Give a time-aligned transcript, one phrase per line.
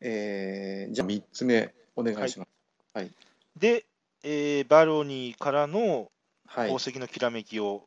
[0.00, 2.48] えー、じゃあ3つ目お願いします。
[2.94, 3.10] はい。
[3.56, 3.84] で、
[4.22, 6.10] えーバロニーからの
[6.46, 6.68] はい。
[6.68, 7.84] 宝石のきらめきを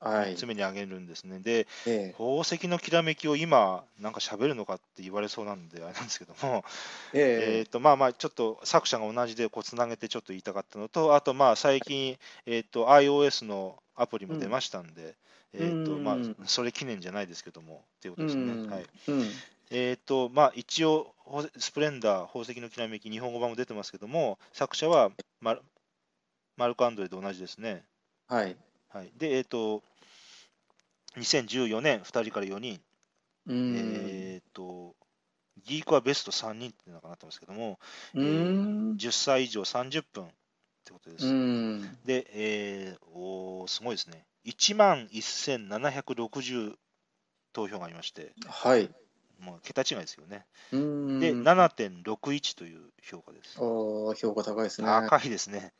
[0.00, 1.40] はい3つ目に挙げるんですね。
[1.40, 15.16] で、え宝石のきらめきを今、なんか喋るのかって言われそうなんで、あれなんですけども、ー、ええーとまあまあ、ちょっと作者が同じでこうつなげてちょっと言いたかったのと、あとまあ最近、えー、と iOS のアプリも出ましたんで、
[15.52, 18.52] えーとうんまあ、それ記念じゃないですけども、っていうこー、とですね。
[18.52, 19.24] うんはいうん。
[19.70, 25.62] えーとまあ、一応、ほスプレンダー、宝石のきらめき、日本語版も出てますけども、作者はマル
[26.56, 27.84] マルコ・アンドレと同じですね。
[28.26, 28.56] はい。
[28.88, 29.82] はい、で、えっ、と、
[31.16, 32.80] 2014年、2人から4人、
[33.46, 33.76] うん。
[33.76, 34.96] えっ、と、
[35.64, 37.78] ギークはベスト3人ってなってますけども、
[38.14, 38.96] うーん。
[38.96, 40.28] 10歳以上30分っ
[40.84, 41.26] てことです。
[41.26, 41.98] うん。
[42.04, 44.24] で、えーおーすごいですね。
[44.44, 46.78] 1万1760
[47.52, 48.90] 投票がありまして、はい。
[49.40, 50.44] もう桁違いですよね。
[50.72, 51.20] うん。
[51.20, 53.56] で、7.61という評価です。
[53.60, 54.88] おー評価高いですね。
[54.88, 55.72] 高いですね。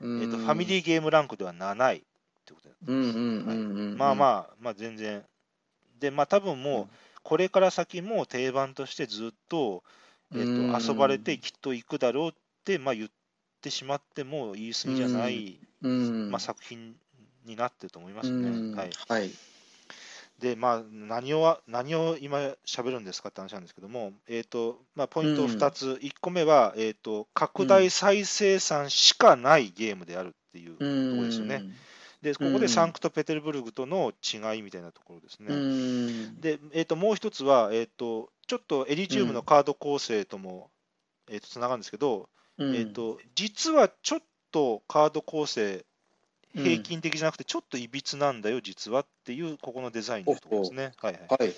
[0.00, 2.02] えうんーとファミリーゲームランクでは7位っ
[2.44, 3.98] てことで、うんうんうんうん。
[3.98, 5.24] まあまあ、まあ全然。
[6.00, 9.82] で、まあ多分もう、これから先も定番としてずっと,、
[10.32, 12.32] えーとうん遊ばれてきっと行くだろうっ
[12.64, 13.10] て、まあ、言っ
[13.60, 16.30] てしまっても言い過ぎじゃない、うん。
[16.30, 16.96] まあ、作品
[17.44, 18.76] になってると思いますうんね。
[18.76, 19.30] はい、はい。
[20.38, 31.64] で、まあ、何を何を今喋るんですかって話なんですけども、えーとまあ、ポイント2つ、1個目は、えーと、拡大再生産しかないゲームであるっていうところですよね。
[32.20, 35.54] で、ここうんでサンクトペテルブルグとの違いみたいなところですね。
[35.54, 36.40] うん。
[36.40, 40.70] で、えー、ともう一つは、えーと、ちょっとエリジウムのカード構成とも、
[41.28, 45.84] えー、とつながるんですけど、うんえー、と実はちょっとカード構成、うん
[46.54, 50.92] 平均的じゃなくて、ちょっといびつなんだよ、実はっていう、ここのデザインのところですね。
[51.00, 51.54] はいはい、はい。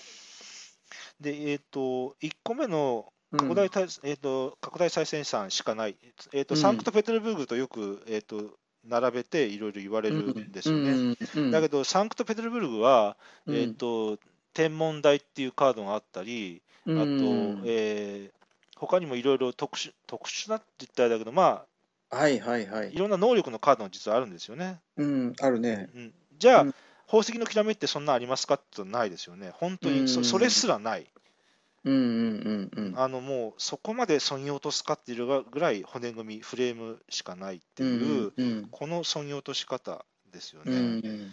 [1.20, 3.39] で、えっ、と、1個目のうん。
[3.48, 3.64] 拡大,、
[4.05, 5.97] えー、と拡大再生産しかない、
[6.33, 6.61] えーとうん。
[6.61, 11.17] サンクトペテルブルグとよく、えー、と並べていろいろ言われるんですよね。
[11.34, 13.57] ねだけど、サンクトペテルブルグは、うん。
[13.57, 14.18] えー、と
[14.55, 18.36] 天文台っていうカードがあったり、あと、うんえー
[18.78, 21.67] 他にもいろいろ特殊特殊なって言ったらだけど、まあ、
[22.11, 22.96] はいはいはいい。
[22.96, 24.80] ろんな能力のカードが実はあるんですよね。
[24.96, 25.90] うん、あるね。
[25.94, 26.74] うん、じゃあ、うん
[27.08, 29.50] 宝石のきらめきってそんなありますかって言ったらないですよね。
[29.55, 31.06] 本当にそ,、うんそれすらない。
[31.84, 32.98] うんうんうんうん。
[32.98, 40.80] あのもうそこまでそぎ落とすかっていうぐらい骨組み、フレームしかないっていう、うんこのそぎ落とし方ですようね。
[40.80, 41.30] ん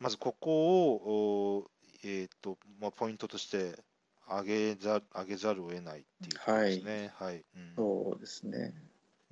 [0.00, 1.70] まずここを、お
[2.02, 3.78] えーとまあ、ポイントとして
[4.28, 7.12] 上げざ上げざるを得ないっていうことですね。
[7.20, 8.74] はいうんそうですね。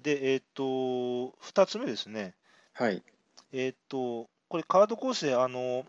[0.02, 2.34] で、えっ、と、2つ目ですね。
[2.72, 3.02] はい。
[3.52, 5.84] えっ、と、これカード構成、あの、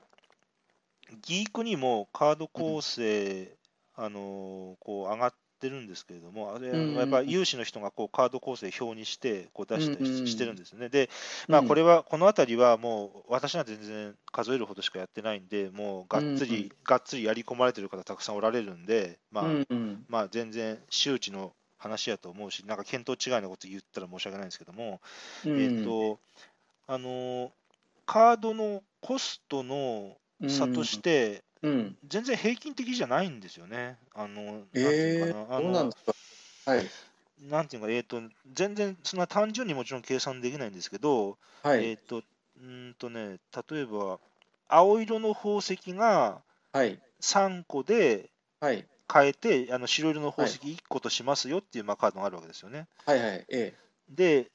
[1.22, 3.56] ギークにもカード構成、
[3.96, 10.90] あの、こう上がってるんですけれども、あれ、うんやっぱ有志の人がこうカード構成表にして、こう出したりしてるんですね。
[10.90, 11.10] で、
[11.48, 25.02] まあ、これは、このあたりはもう、私は全然数えるほどしかやってないんで、もうがっつり、うんがっつりやり込まれてる方たくさんおられるんで、まあ、うんうんまあ、全然周知の話やと思うし、なんか見当違いなこと言ったら申し訳ないんですけども、
[25.58, 26.20] えっ、と、
[26.88, 27.52] あのー
[28.06, 31.98] カードのコストの差として、うん。
[32.08, 33.98] 全然平均的じゃないんですよね。
[34.14, 36.14] あの、なんていええうかな、あのどうなんですか？
[36.72, 36.90] はい。
[37.42, 38.22] なんていうか、えっ、と、
[38.54, 41.90] 全然そんな単純にもちろん計算できないんですけど、はい。
[41.90, 44.20] えっ、と、うーんとね、例えば、
[44.68, 46.44] 青色の宝石が
[46.74, 47.00] はい。
[47.20, 48.88] 3個ではい。
[49.12, 52.88] 変えて、あの白色の宝石1個としますよっていう、まあ、カードがあるわけですよね。
[53.06, 53.46] はいはい。
[53.50, 53.74] え
[54.10, 54.52] で、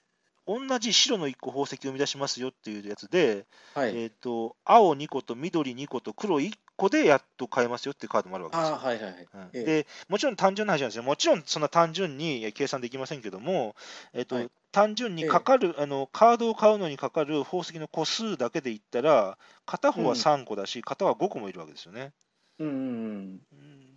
[0.46, 3.44] 同じ白の1個宝石を生み出しますよっていうやつで、え。
[3.74, 3.96] はい。
[3.96, 8.76] えー、と青2個と緑2個と黒1個でやっと買えますよっていうカードもあるわけですよ。
[8.76, 9.28] はいはいはい。
[9.34, 11.02] うんええでもちろん単純な話なんですよ。
[11.02, 13.74] もちろんそんな単純に計算できませんけども、
[14.12, 22.12] えーとはい単純にかかる、あの、カードを買うのにかかる宝石の個数だけで言ったら、片方は3個だし、片方は5個もいるわけですよね。
[22.58, 23.40] うんうんうん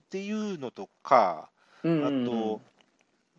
[0.10, 1.52] っていうのとか、
[1.84, 2.06] うん。
[2.06, 2.26] あうん。
[2.26, 2.62] と、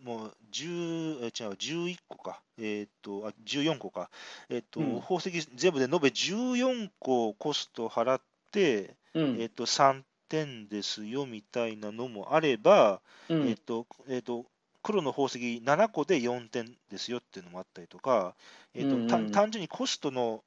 [0.02, 4.10] もう10、え違う、11個か、えーっと、あ14個か、
[4.48, 5.00] えーっと、うん。
[5.00, 8.22] 宝石全部で延べ14個コスト払っ
[8.52, 9.26] て、うん。
[9.36, 13.48] えーっと、3点ですよみたいなのもあれば、うん。
[13.48, 14.46] えーっと、えーっと、
[14.82, 18.34] 黒の宝石7個で4点ですよっていうのもあったりとか、
[18.74, 18.98] えーっと
[19.30, 20.42] 単純にコストの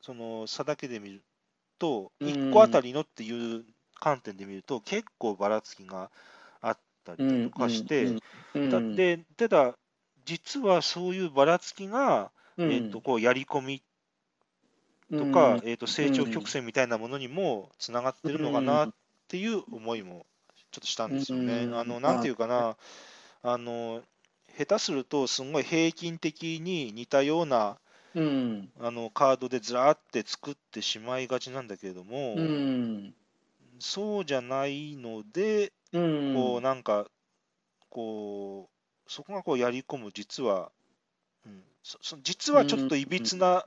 [0.00, 1.22] その差だけで見る
[1.78, 2.28] と、うん。
[2.28, 3.64] 1個あたりのっていう
[4.00, 6.10] 観点で見ると、結構ばらつきが
[6.60, 8.18] あったりだとかして、うん
[8.54, 9.74] うんだでただ、
[10.24, 13.82] 実はそういうばらつきが、うんえー、とこうやり込み
[15.10, 18.90] とうんか、えー、と成長曲線みたいなものにもつながってるのかなっ
[19.28, 20.26] ていう思いも
[20.72, 21.64] ちょっとしたんですよね。
[21.64, 22.76] うんあのなんていうかな、
[23.42, 24.02] あの
[24.56, 27.78] 下手すると、すごい平均的に似たような
[28.14, 28.68] うん。
[28.80, 33.14] あのカードでずらーって作ってしまいがちなんだけれども、うん。
[33.80, 36.34] そうじゃないので、うん。
[36.34, 37.06] こうなんか、
[37.90, 38.68] こ
[39.06, 40.70] う、そこがこうやり込む、実は、
[41.46, 43.64] うん、そそ実はちょっといびつな、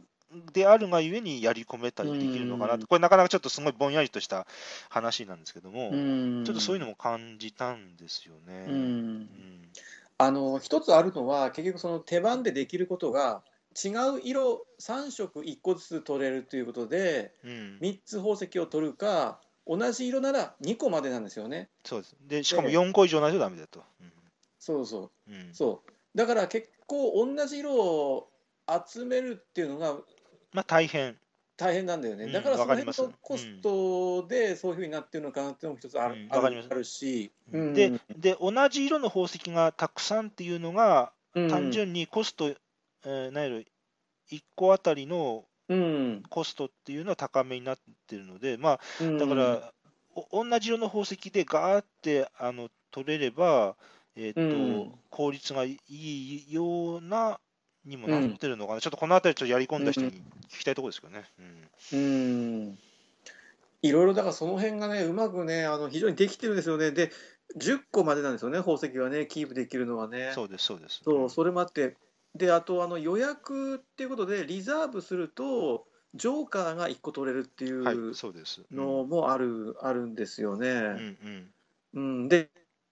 [0.53, 4.47] であるがゆえにやり込めたりできるのかなうんと、これなかなかちょっとすごいぼんやりとした
[4.89, 6.43] 話なんですけども、うん。
[6.45, 8.65] ちょっとそういうのも感じたんですよね。
[8.67, 9.69] ううんん。
[10.21, 13.41] あの一つあるのは結局その手番でできることが
[13.83, 21.69] 違う色3色1個ずつ取れるということでうん3つ宝石を取るか同じ色なら2個までなんですよね。
[21.85, 22.15] そうです。
[22.27, 23.81] でしかもで4個以上ないとダメだと。
[24.59, 25.31] そうそう。
[25.31, 25.47] うん。
[25.47, 25.91] うんそう。
[26.17, 28.29] だから結構同じ色を
[28.85, 29.93] 集めるっていうのが
[30.51, 31.17] まあ大変。
[31.55, 36.29] 大変なんだよね、うんだからその辺のコストでそういうふうになってるのかなっていうのも一つある,、うん。
[36.31, 41.49] あるし、でで、同じ色の宝石がたくさんっていうのが、うん。
[41.49, 43.57] 単純にコスト、えー、なんやろ、
[44.31, 45.50] 1個あたりのうん
[46.29, 47.77] コストっていうのは高めになっ
[48.07, 49.73] てるので、まうんあ、だから、
[50.15, 53.75] お同じ色の宝石でガーってあの取れれば、
[54.15, 54.45] えーとう
[54.87, 57.39] ん効率がいいような
[57.85, 60.11] にもなってるのかな、ちょっとこのあたり、ちょっとやり込んだ人に
[60.49, 61.25] 聞きたいところですけどね。
[61.91, 62.01] うんう
[62.71, 62.77] ん
[63.83, 66.91] いろいろだからその辺がね、うまくね、あの非常にできてるんですよね。
[66.91, 67.11] で、
[67.57, 70.31] 10個までなんですよね、宝石はね、キープできるのはね。
[70.33, 71.01] そうです、そうです。
[71.03, 71.95] そうそれもあって、
[72.35, 78.61] で、あとあの予約っていうことで、リザーブすると、ジョーカーが1個取れるっていはい、うそうです。
[78.71, 80.67] のもある,、あるんですよね。
[80.69, 81.53] うんうん
[81.93, 82.49] うん、で、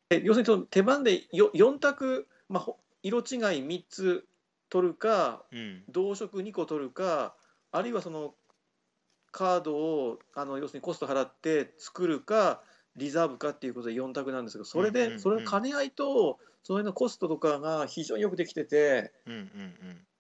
[0.09, 3.25] で要するにその手番でよ4択、まあ、ほ色違い
[3.63, 4.25] 3つ
[4.69, 7.35] 取るか、うん同色2個取るか、
[7.71, 8.33] あるいはその
[9.31, 12.61] カードをあの要するにコスト払って作るか、
[12.95, 19.33] リザーブかっていうことで4択なんですけど、それで、それの兼ね合いと、その辺のコストとかが非常によくできてて、うん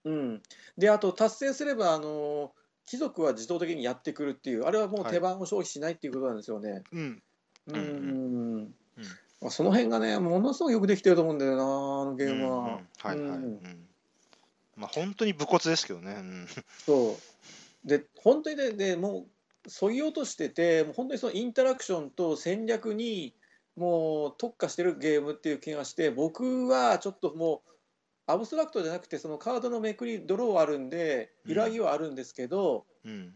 [0.05, 0.41] うんうん、
[0.77, 2.53] で、あと達成すれば、あの
[2.85, 6.83] 貴族は自動的にやってくるっていう、あれはもう手番を消費しないっていうことなんですよね。
[6.91, 7.23] うん。
[7.67, 7.75] うん。
[7.75, 8.73] うんうん
[9.41, 11.65] まあその辺がね、ものすごくよくできてると思うんだよな、あ
[12.05, 12.65] のゲームうんうんは。
[12.65, 13.87] はいはい、ううんん。
[14.75, 16.47] まあ、本当に武骨ですけどね、うん。
[16.85, 17.87] そう。
[17.87, 19.25] で本当にねでもう
[19.69, 23.35] そぎ落としててもう本当にそのインタラクションと戦略に
[23.75, 27.69] もう特化してるゲームっていう気がして僕はちょっともう
[28.27, 31.51] アブストラクトじゃなくてそのカードのめくりドローはあるんでうん。
[31.51, 33.33] 揺らぎはあるんですけど、うん。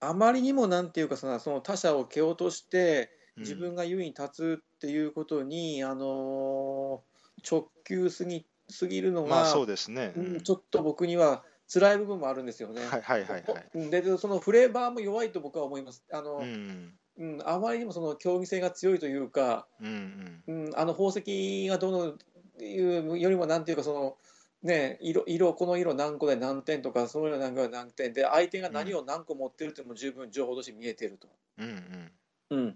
[0.00, 3.42] あまりにもなんていうかそのその他者を蹴落としてうん。
[3.42, 7.12] 自分が優位に立つっていうことに、あのー
[7.48, 12.84] 直球すぎすぎるのが、まあそうですね、ううんんちょっと僕には辛い部分もあるんですよね。
[12.84, 13.90] はいはいはいはい、うん。
[13.90, 16.04] ででそのフレーバーも弱いと僕は思います。
[16.12, 16.92] あのうん。
[17.18, 17.42] うん。
[17.46, 20.66] あまりにもその競技性が強いというか、うんうん。
[20.66, 22.14] うん、あの宝石がどの
[22.60, 24.16] いうよりもなんていうかその、
[24.62, 31.28] ね、色色この色何個で何点とかその色何個で何点で相手が何を何個持ってるっていうのも十分情報として見えてると。
[31.58, 32.10] うん
[32.50, 32.58] うん。
[32.58, 32.74] うん、っ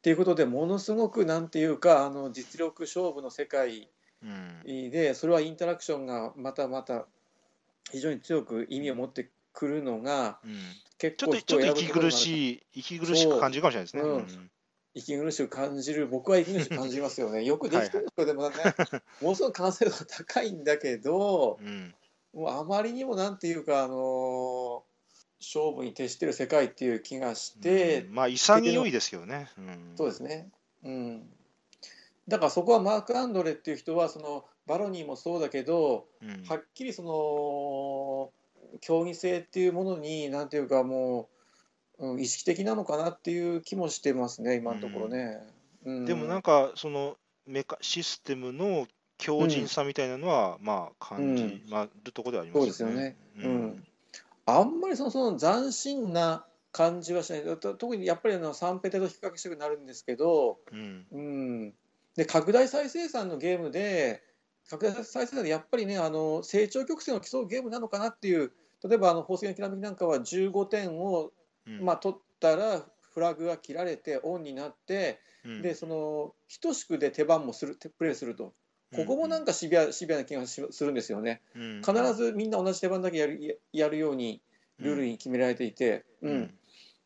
[0.00, 3.90] ていうことでものすごくなんていうかあの実力勝負の世界
[4.22, 4.90] うん。
[4.90, 7.06] でそれはインタラクションがまたまた
[7.90, 10.52] 非常に強く意味を持ってくるのがうん。
[10.98, 14.02] 結構ちょっと息苦いしい、息苦しく感じるかもしれないですね。
[14.02, 14.12] そう。
[14.16, 14.50] うん。
[14.92, 17.42] 息苦しく感じる僕は息苦しく感じますよね。
[17.44, 18.56] よくできてるんですよでもね
[19.22, 21.94] ものすごく完成度が高いんだけどうん。
[22.34, 24.84] もうあまりにもなんていうかあの
[25.40, 28.14] 勝負に徹してる世界っていう気がして、うん。
[28.14, 29.50] まあ潔いですよね。
[29.56, 29.92] うん。
[29.96, 30.50] そうですね。
[30.84, 31.30] うん。
[32.28, 36.44] だからそこはマーク・アンドレっていう人はそのバロニーもそうだけど、うん。
[36.46, 38.30] はっきりその
[38.80, 41.28] 競技性っていうものになんていうかも
[41.98, 45.38] う、うん、意識的なのかなっていう気もしてますね今のところね。
[45.84, 48.86] うん、でもなんかそのメカシステムの
[49.18, 53.16] 強靭さみたいなのは、まあ感じ、まあるところではありますそうですよね。
[53.36, 53.66] ううん。
[53.66, 53.84] ん、
[54.46, 57.42] あんまりそのその斬新な感じはしない。
[57.42, 61.06] と特にやっぱりあのサンペテと比較したくなるんですけど、うん。
[61.12, 61.74] うん、
[62.16, 64.22] で拡大再生産のゲームで
[64.70, 71.32] 拡大再生産でやっぱりねあの成長曲線を競うゲームなのかなっていう例えばあの宝石のきらめきなんかは15点を、
[71.66, 71.84] うん。
[71.84, 75.62] まあ、取ったらフラグが切られてオンになって、うん。
[75.62, 78.54] でその等しくで手番もするプレイすると。
[78.96, 81.42] ここもなんかシビアシビアな気がしするんですよね。
[81.54, 81.82] うん。
[81.82, 83.40] 必ずみんな同じ手番だけやる
[83.72, 84.40] ややるように
[84.78, 86.54] ルールに決められていて、うん。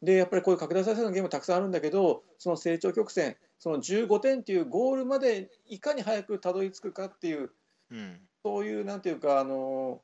[0.00, 7.50] でやっぱりこういう拡大再生のゲームたくさんあるんだけどその成長曲線その15点っていうゴールまでいかに早くたどり着くかっていう
[7.90, 8.20] うん。
[8.44, 10.02] そういうなんていうかあの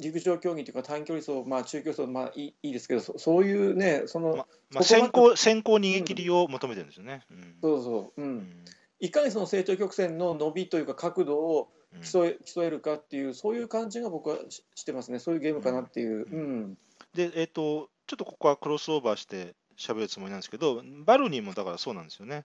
[0.00, 7.22] 陸上競技というか短距離走、まあ、中距離走、まあいいいいですけどそそういうねその、ままあ、先行先行逃げ切りを求めてるんですよね。
[7.30, 7.56] うん。
[7.62, 8.36] そうそう、う、うん。
[8.38, 8.64] ん
[9.00, 12.02] いかにその成長曲線の伸びというか角度をうん。
[12.02, 15.18] 競え競えるかっていうそういう感じが僕はししてますね。
[15.18, 16.78] そういうゲームかなっていう、ううん。
[17.14, 22.44] で、えっとちょっとここはクロスオーバーして喋るつもりなんですけど、バルニーもだからそうなんですよね。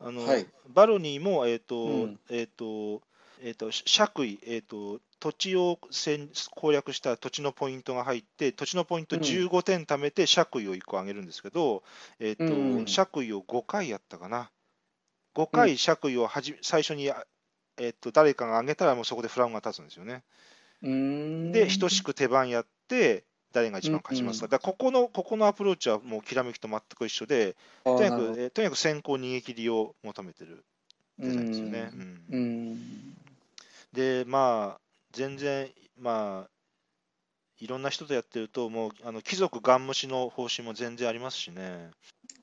[0.00, 3.02] あのはいバルニーも、えっとうんえっと
[3.42, 11.84] えっと爵位、えっと土地を戦攻略した土地のポイントが入って、土地のポイントうん15点貯めて、爵位を1個上げるんですけど、
[12.18, 14.50] えっとうん爵位を5回やったかな。
[15.34, 17.24] 5回爵位をはじ最初に、あ
[17.78, 20.24] えっと誰かが上げたら、もうそこでフラグが立つんですよね。
[20.82, 24.46] うーんで、等しく手番やって、誰が一番勝ちますか？
[24.46, 30.64] うんだからここのここのアプローチはもうきらめきと全く一緒で、とにかくえーとにかく先行逃げ切りを求めてる
[31.18, 31.90] デザインですよね。
[31.92, 32.24] ううん。
[32.30, 32.36] う
[32.74, 33.14] ん。
[33.92, 34.80] で、まあ、
[35.12, 36.50] 全然、まあ、
[37.60, 41.90] いろんな人とやってると、もうあの貴族ガン無視の方針も全然ありますしね。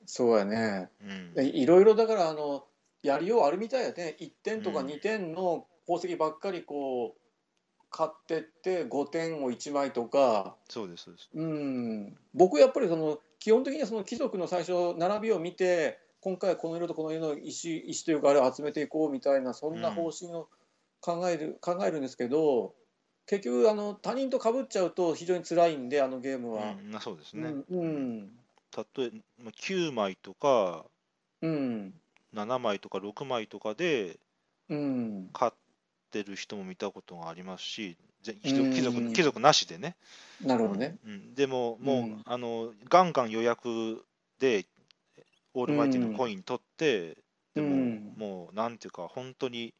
[0.06, 0.88] そうやね。
[1.36, 1.44] うん。
[1.44, 2.64] いいろいろだからあの
[3.02, 4.16] やりようあるみたいやね。
[4.18, 4.86] 1点とかうん。
[4.86, 7.19] 2点の宝石ばっかりこう
[7.90, 11.28] 買ってって5点を1枚とかそうです、そうです。
[11.34, 20.48] うん僕やっぱりその基本的にはその貴族の最初並びを見て今回はこの色とこの色の石石というかあれを集めていこうみたいなそんな方針を
[21.00, 22.74] 考える、考えるんですけど
[23.26, 26.72] 結局あの他人と被っちゃうと非常に辛いんであのゲームは。
[26.72, 27.48] うん、なそうですね。
[27.70, 28.30] うんうん
[28.96, 29.10] 例え
[29.42, 30.84] ば9枚とか
[31.42, 31.94] うん
[32.34, 34.18] 7枚とか6枚とかで
[34.68, 35.52] うん買っ
[36.10, 38.72] てる人も見たことがありますし、ぜうん。
[38.72, 39.96] 貴族貴族なしでね。
[40.44, 40.96] なるほどね。
[41.06, 44.04] うん、でも、もう、うんあのガンガン予約
[44.38, 44.66] で
[45.54, 47.16] オールマイティのコイン取って、
[47.54, 48.14] でも、うん。
[48.16, 49.72] もうなんていうか、本当に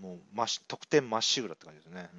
[0.00, 2.10] もうまし得点まっしぐらって感じですね。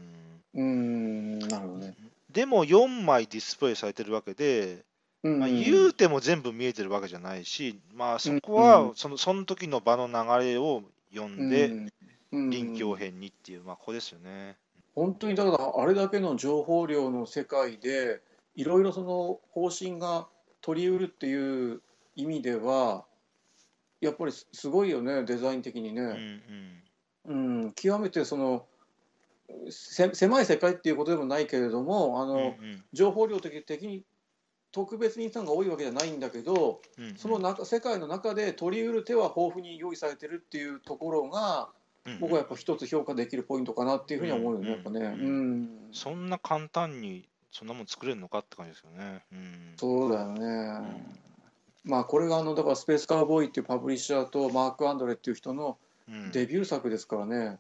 [0.56, 1.40] うん。
[1.40, 1.96] なるほどうんね。
[2.32, 4.84] でも4枚ディスプレイされてるわけで、
[5.24, 8.96] うんまあ、言うても全部見えてるわけじゃないし、まあ、そこはうん。
[8.96, 11.90] そのその時の場の流れを読んで、うん
[12.34, 14.58] 臨機応変にっていう、まあ、ここですよね。
[14.96, 18.22] 本当にだからあれだけの情報量の世界で
[18.56, 20.28] いろいろその方針が
[20.62, 21.82] 取りうるっていう
[22.16, 23.06] 意味では
[24.02, 26.14] やっぱりすすごいよねデザイン的にうんうね。
[26.14, 26.84] ん
[27.26, 27.34] う
[27.68, 28.66] ん、極めてその
[29.70, 34.04] せ狭い世界っていうことでもないけれどもあの、うんうん情報量的的に
[34.72, 41.70] 特別にさんが多いわけじゃないんだけどうんうんその中世界の中で取りうる手は豊富に用意されてるっていうところが
[42.20, 45.00] 僕はやっぱ一つ評価できるポイントかなっていうふうには思うよね、うんやっぱね。
[45.00, 45.62] ううん。
[45.64, 49.24] ん、そんな簡単にそんなもん作れるのかって感じですよね。
[49.32, 49.74] うん。
[49.78, 50.46] そうだようね。
[50.46, 51.20] ん。
[51.86, 55.78] まあこれがあのだからスペースカーボーイっていうパブリッシャーとマーク・アンドレっていう人の
[56.10, 56.32] うん。
[56.32, 57.58] デビュー作ですからね。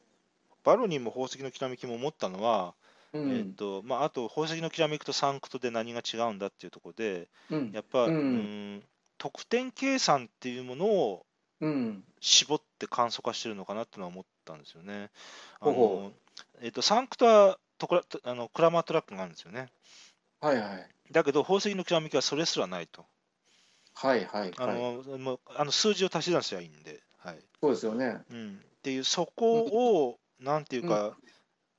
[0.66, 2.74] バロニーも宝石のきらめきも思ったのは、
[3.14, 8.16] うん、えっとまあ、あと宝石のきらめきとサンクトで何が違うんだっていうところで、うん、やっぱ、うん。
[8.16, 8.84] うん
[9.20, 11.26] 得点計算っていうものを
[11.62, 15.10] うん、絞って簡素化してるのかなっていうのは思ったんですよね。
[15.60, 16.12] あほうほの
[16.62, 19.70] えっとサンクトはトクラあのクラマートラックがあるんですよね。
[20.42, 20.90] はいはい。
[21.12, 23.06] だけど宝石のきらめきはそれすらないと。
[23.94, 24.78] はいはいあはい。
[24.78, 27.02] のもうあの数字を足し算すりゃいいんで。
[27.18, 28.18] はいそうですよね。
[28.30, 31.16] うん、っていう、そこを、なんていうか、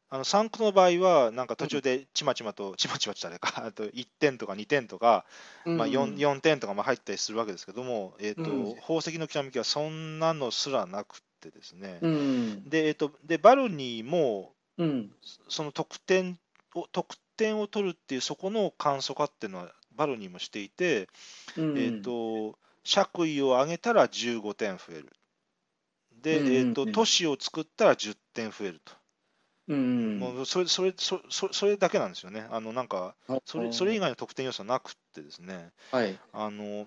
[0.08, 5.26] あのサンクトの場合は、なんか途中でちまちまと、ちまちまってあれか、あと1点とか2点とか、
[5.66, 15.10] まあ、4, 4点とかも入ったりするわけですけども、えーとうん宝石のきらめきはそんなのすらなくてですね、うん、でえー、とでバルニーも、うん、
[15.48, 16.38] その得点
[16.74, 21.08] を得点を取るっていう、そこの簡素化っていうのは、バルニーもしていて、
[21.56, 25.12] うん、えー、と爵位を上げたら15点増える。
[26.20, 28.92] で、えー、と都市を作ったら10点増えると。
[29.66, 32.46] うん、もうそれそれそそそれだけなんですよね。
[32.50, 35.70] あのなんかそれそれ以外の得点要素はなくってですね。
[35.92, 36.18] はい。
[36.32, 36.86] あの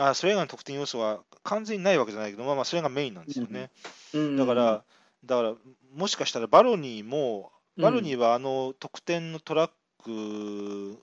[0.00, 3.70] あそれ以外の得点要素は完全にないわけじゃないけど、まあ、まあそれがメインなんですよね。
[4.14, 4.84] うんだから、
[5.24, 5.54] だから
[5.94, 9.70] もしかしたらバロニーも、バロニーはあの得点のトラッ
[10.02, 10.98] ク、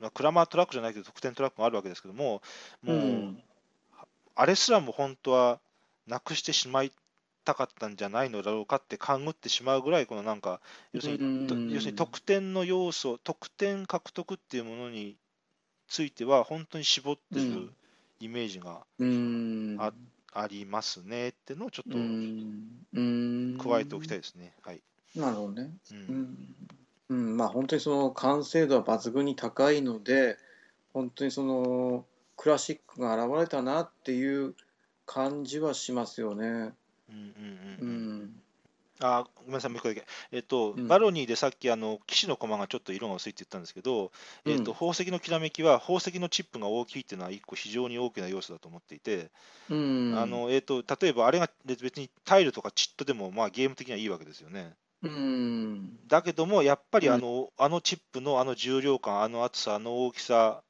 [0.00, 2.42] まあ、クラマートラックじゃないけど得点トラックがあるわけですけども、
[2.82, 3.42] もう、うん
[4.34, 5.60] あれすらも本当は
[6.06, 6.92] なくしてしまい
[7.44, 10.60] たかったんじゃないのだろうかって勘ぐってしまうぐらい、このなんか、
[10.92, 15.16] 要するに、要するに得点の要素、得点獲得っていうものに
[15.88, 17.70] ついては、本当に絞ってるうん
[18.22, 19.92] イメージがうん、あ
[20.32, 21.98] ありますねってのをちょっと
[23.68, 24.54] 加えておきたいですね。
[24.62, 24.80] はい。
[25.16, 25.70] なるほどね。
[25.90, 26.56] ううんん、
[27.08, 30.38] うん、まあ本当にその完成度は抜群に高いので、
[30.94, 34.54] 本当にそのクラシックが現れたなっていう
[35.04, 36.44] 感じはしますよね。
[36.46, 36.72] うんうん
[37.10, 38.41] ううんん、
[39.02, 40.04] あごめんなさい、もう一個だけ。
[40.30, 44.12] えっと、うんバロニーでさっき、あの、騎士の駒がちょっと色が薄いって言ったんですけど、
[44.46, 49.30] えっと、うん宝石のきらめきは、宝石のチップが大きいっていうのは、一個非常に大きな要素だと思っていて、
[49.70, 50.14] うん。
[50.16, 54.74] あの、えっと、例えばあれが別にタイルとかチットでも、まあ、ゲーム的にはいいわけですよね。
[55.02, 56.06] うん。
[56.06, 60.62] だけども、やっぱりうんあの、あのチップのあの重量感、あの厚さ、あの大きさ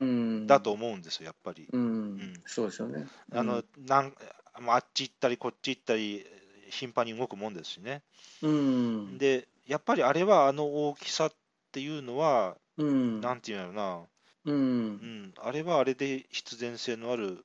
[0.00, 0.46] うん。
[0.46, 1.68] だと思うんですよ、やっぱり。
[1.72, 2.16] うん。
[2.16, 3.06] んそうですよね。
[3.32, 4.14] あのなん
[4.60, 6.24] まああっち行ったり、こっち行ったり、
[6.70, 8.02] 頻繁に動くもんですしね。
[8.42, 9.18] うん。
[9.18, 11.32] で、やっぱりあれはあの大きさっ
[11.72, 13.20] ていうのは、うん。
[13.20, 14.00] なんていうんだろな、
[14.46, 17.44] うんん、あれはあれで必然性のある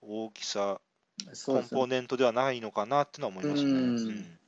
[0.00, 0.80] 大きさ、
[1.34, 4.38] そうですよコンポーネントではないのかなってのは思いますね。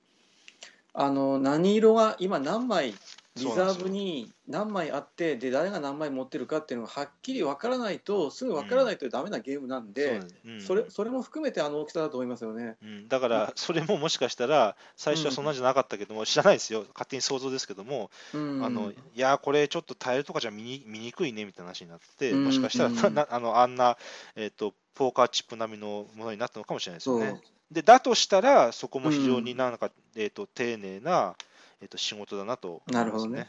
[0.94, 2.94] あの何色が今何枚
[3.34, 10.60] リザーブに何枚あってで誰が何枚持ってるかっていうのがはっきり分からないとすぐ分からないとダメなゲームなんで、そううん。
[10.60, 12.76] それそれも含めてあの大きさだと思いますよね。
[12.82, 22.44] うん、だから、それももしかしたら、最初はそんなんじゃなかったけども、知らないですよ、勝手に想像ですけども、うん、あのいやー、これちょっとタイルとかじゃ見に見にくいねみたいな話になって、うん。
[22.44, 23.14] もしかしたら、うん。
[23.14, 23.96] なあのあんな、
[24.36, 27.40] えーと、ポーカーチップ並みのものになったのかもしれないですよね。
[27.70, 31.34] でだとしたら、そこも非常になんか、えー、と丁寧な、
[31.82, 32.94] えー、と仕事だなとね。
[32.94, 33.48] なるほどね。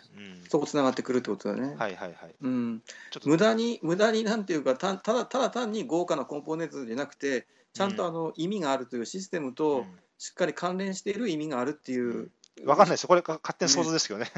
[0.49, 1.61] そこつながってくるってことだね。
[1.61, 2.35] うん、はいはいはい。
[2.41, 9.85] うん、ちょっと無駄に無駄になんていうかたただただ単に豪華なコンポーネントじゃなくてちゃんとあの意味があるというシステムと
[10.17, 12.31] しっかり関連している意味があるっていう。
[12.61, 14.31] うん、わかんないですよ、これか勝手に想像ですけどね。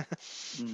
[0.62, 0.68] うん、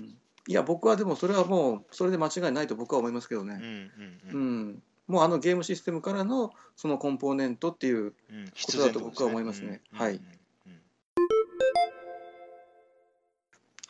[0.47, 3.59] いや僕はでもそれはもうそれで間違いないと僕は思いますけどね。
[3.61, 3.91] うんうんう
[4.31, 4.69] うん。
[4.69, 8.13] ん、もうあのゲームシステムからのそのコンポーネントっていう、うん、
[8.45, 9.81] ことだと僕は思いますね。
[9.93, 10.31] うんはいうんうん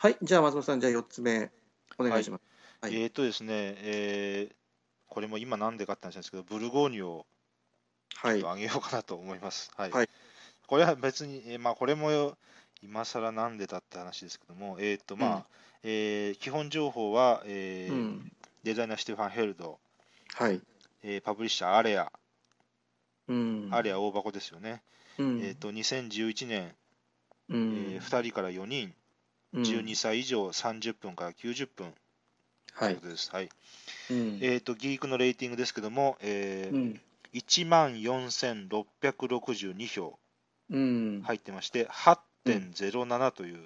[0.02, 1.48] はい、じゃあ松本さん、じゃあ4つ目、
[1.96, 2.42] お願いします。
[2.80, 2.94] はい。
[3.00, 4.54] えーとですね、えー
[5.06, 7.26] これも今なんでかって話なんですけど、ブルゴーニュを
[8.16, 9.70] はい、あげようかなと思います。
[9.76, 9.92] はい。
[9.92, 10.08] はい。
[10.66, 12.36] これは別に、えーまあ、これも
[12.82, 15.42] 今更なんでだって話ですけども、えっ、と、まあ、うん。
[15.84, 18.32] えー基本情報は、えーうん、
[18.64, 19.78] デザイナーステファン・ヘルド、
[20.34, 20.60] はい、
[21.04, 22.10] えーパブリッシャーアレア、
[23.28, 24.82] うん、アレア大箱ですよね。
[25.16, 26.74] うん、えっ、と、2011年、
[27.50, 28.94] うえん、2人から4人、うん
[29.54, 31.92] 12歳以上30分から90分。
[31.92, 32.94] とはい。
[32.94, 33.30] いうこ、とです。
[33.30, 33.48] はい。
[34.10, 37.00] うん、えっ、と、ギークのレーティングですけども、えーうん、
[37.34, 40.18] 1万4662票
[40.70, 43.58] うん、入ってまして、8.07という、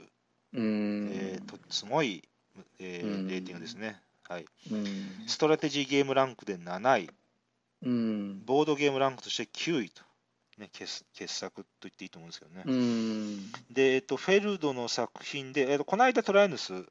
[0.55, 2.23] うん、えーとすごい、
[2.81, 3.29] えーうん。
[3.29, 4.47] レーティングですね、はい。
[4.73, 4.85] うん、
[5.27, 7.11] ストラテジーゲームランクで7位、
[7.85, 10.03] うん、ボードゲームランクとして9位と、
[10.59, 12.63] ね、傑傑作と言っていいと思うんですけどね。
[12.67, 16.87] うん、で、えっと、フェルドの作品で、えっと、この間トライアヌス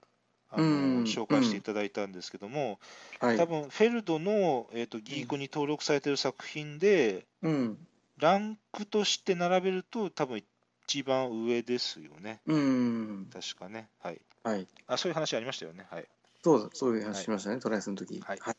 [0.52, 0.68] あの、う
[1.02, 2.80] ん紹介していただいたんですけども、
[3.20, 7.78] はい多、分フェルドの、えっと、ギークに登録されている作品で、うん、
[8.18, 10.42] ランクとして並べると、多分
[10.88, 13.90] 一番上ですよね、うん、確かね。
[14.02, 14.22] はい。
[14.44, 15.86] はい、あ、そういう話ありましたよね。
[15.90, 16.06] はい。
[16.44, 18.20] そうだ、そういう話しましたね、トライアスの時。
[18.20, 18.56] はいはい、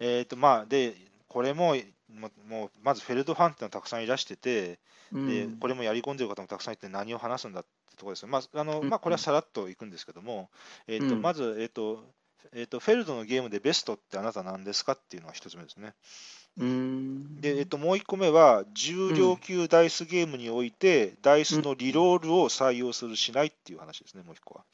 [0.00, 0.96] えっ、と、まあ、で、
[1.28, 1.76] これも、
[2.12, 4.78] ももうまずフェルドファンっていうのはたくさんいらしてて、
[5.12, 8.28] うんでこれもやり込んでる方もたくさんいて、何を話すんだってところですよ。
[8.28, 10.50] まあ、あのうんまあ、これはさらっといくんですけども、
[10.86, 12.04] えーとうんまず、えーと
[12.52, 15.94] えーと、フェルドのゲームでベストってあなた何ですかっていうのが一つ目ですね。
[16.58, 24.64] うん、で、えー、ともう一個目は、重量級ダイスゲームにおいて、ダイスのリロールを採用する、しないっていう話ですね、もう一個は。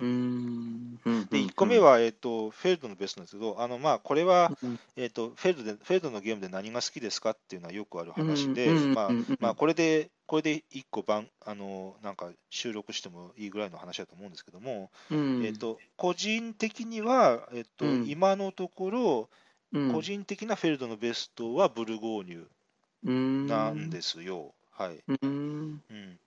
[0.00, 8.94] うん、うん、で、1個目は、えー、とフェルドのベストなんですけど、あのまあ、これは、うん、えー、とフェルドでフェルドのゲームで何が好きですかっていうのはよくある話で、うん。
[8.94, 9.26] まあうん。
[9.40, 18.08] まあ、これで、これで1個番あのなんか収録してもいいぐらいの話だと思うんですけども、うん、えー、と個人的には、えーとうん。
[18.08, 19.28] 今のところ、
[19.72, 24.54] うん、個人的なフェルドのベストはブルゴーニュなんですよ。
[24.70, 25.02] はい。
[25.22, 26.18] うん、うん。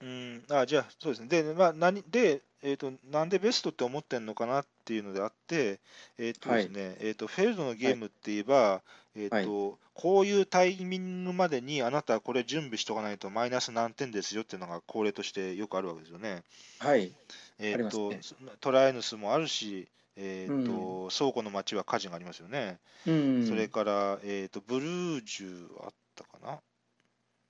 [0.00, 1.28] うん、あじゃあ、そうですね。
[1.28, 5.78] で、まあ、何で、えーと、なんでベストって思ってんのかなっていうのであって、
[6.18, 8.82] えーとですねえーと、フェルドのゲームって言えば、
[9.14, 16.42] えーとこういうタイミングまでにあなたはこれ準備しとかないとマイナス何点ですよっていうのが恒例としてよくあるわけですよね。
[16.80, 17.12] はい、
[17.58, 22.78] えーとありますトライアヌスもあるし、えーと倉庫の町は火事がありますよね。
[23.06, 26.58] うん、それから、えーと、ブルージュあったかな？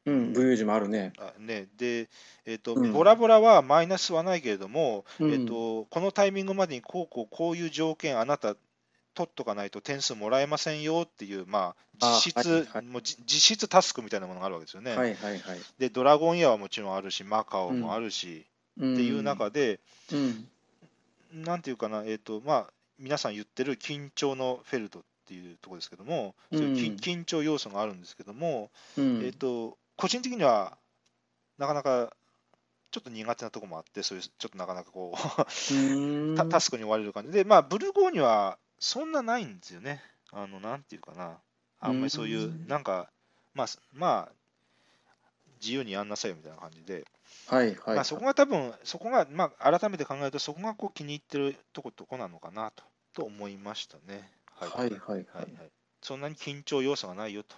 [0.06, 1.12] うん、ブルージュもあるね。
[1.18, 2.08] あね、で、
[2.44, 2.92] えーとうん。
[2.92, 5.32] ボラボラはマイナスはないけれども、うん。
[5.32, 8.54] えー、とこのタイミングまでにこうこうこういう条件、あなた
[9.14, 12.84] 取っとかないと点数もらえませんよっていう、まあ、実質、あはいはい。
[12.84, 14.94] もうじ実質タスクみたいなものがあるわけですよね。
[14.94, 15.58] はいはいはい。
[15.78, 19.80] で、ドラゴンイヤーはもちろんあるし、マカオもあるし、っっていう中で、
[20.12, 20.16] う
[21.38, 26.96] ん、なんていうかな、えーとまあ、皆さん言ってる緊張のフェルトっていうところですけども、そういう緊うん。
[26.96, 30.76] 緊張要素があるんですけども、うん、えー、と個人的には
[31.58, 32.12] なかなか
[32.90, 37.32] ちょっと苦手なところもあって、そういうちょっとなかなかこうタ タスクに追われる感じ。
[37.32, 40.02] で、まあ、ブルゴーニュはそんなないんですよね。
[40.32, 41.38] あのなんていうかな、
[41.80, 42.66] あんまりそういうう、ん。
[42.66, 43.10] なんか、
[43.54, 44.32] まあ、まあ、
[45.60, 47.06] 自由にやんなさいよみたいな感じで、
[47.48, 47.96] はいはい。
[47.96, 54.30] まあ、そこが多分、そこが、まあ、改めて考えると、そこがこう気に入ってるとことこなのかなとと思いましたね。
[54.46, 55.00] はいはいはい。
[55.00, 55.48] はいはい。
[56.02, 57.56] そんなに緊張要素がないよと、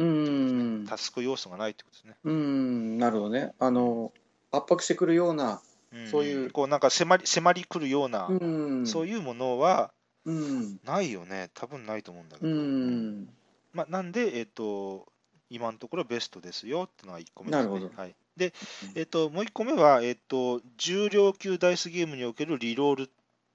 [0.00, 0.86] うーん。
[0.86, 2.16] タスク要素がないってことですね。
[2.24, 3.52] うーん、なるほどね。
[3.58, 4.12] あの、
[4.50, 5.60] 圧迫してくるような、
[5.94, 8.86] んそういうこうなんか迫り迫りくるような、うん。
[8.86, 9.92] そういうものは
[10.24, 10.80] うん。
[10.84, 12.54] ないよね、多分ないと思うんだけうど。
[12.54, 13.28] ん。
[13.72, 15.06] まあ、なんで、えっと、
[15.48, 17.68] 今のところベストですよっていうのが1個目です、ね。
[17.68, 23.10] なるほどはい、でうん、えっと、もう1個目は、えっと、重量級ダイスゲームにおけるリロール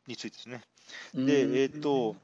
[0.07, 0.61] についてですね。
[1.13, 2.15] で、えっと、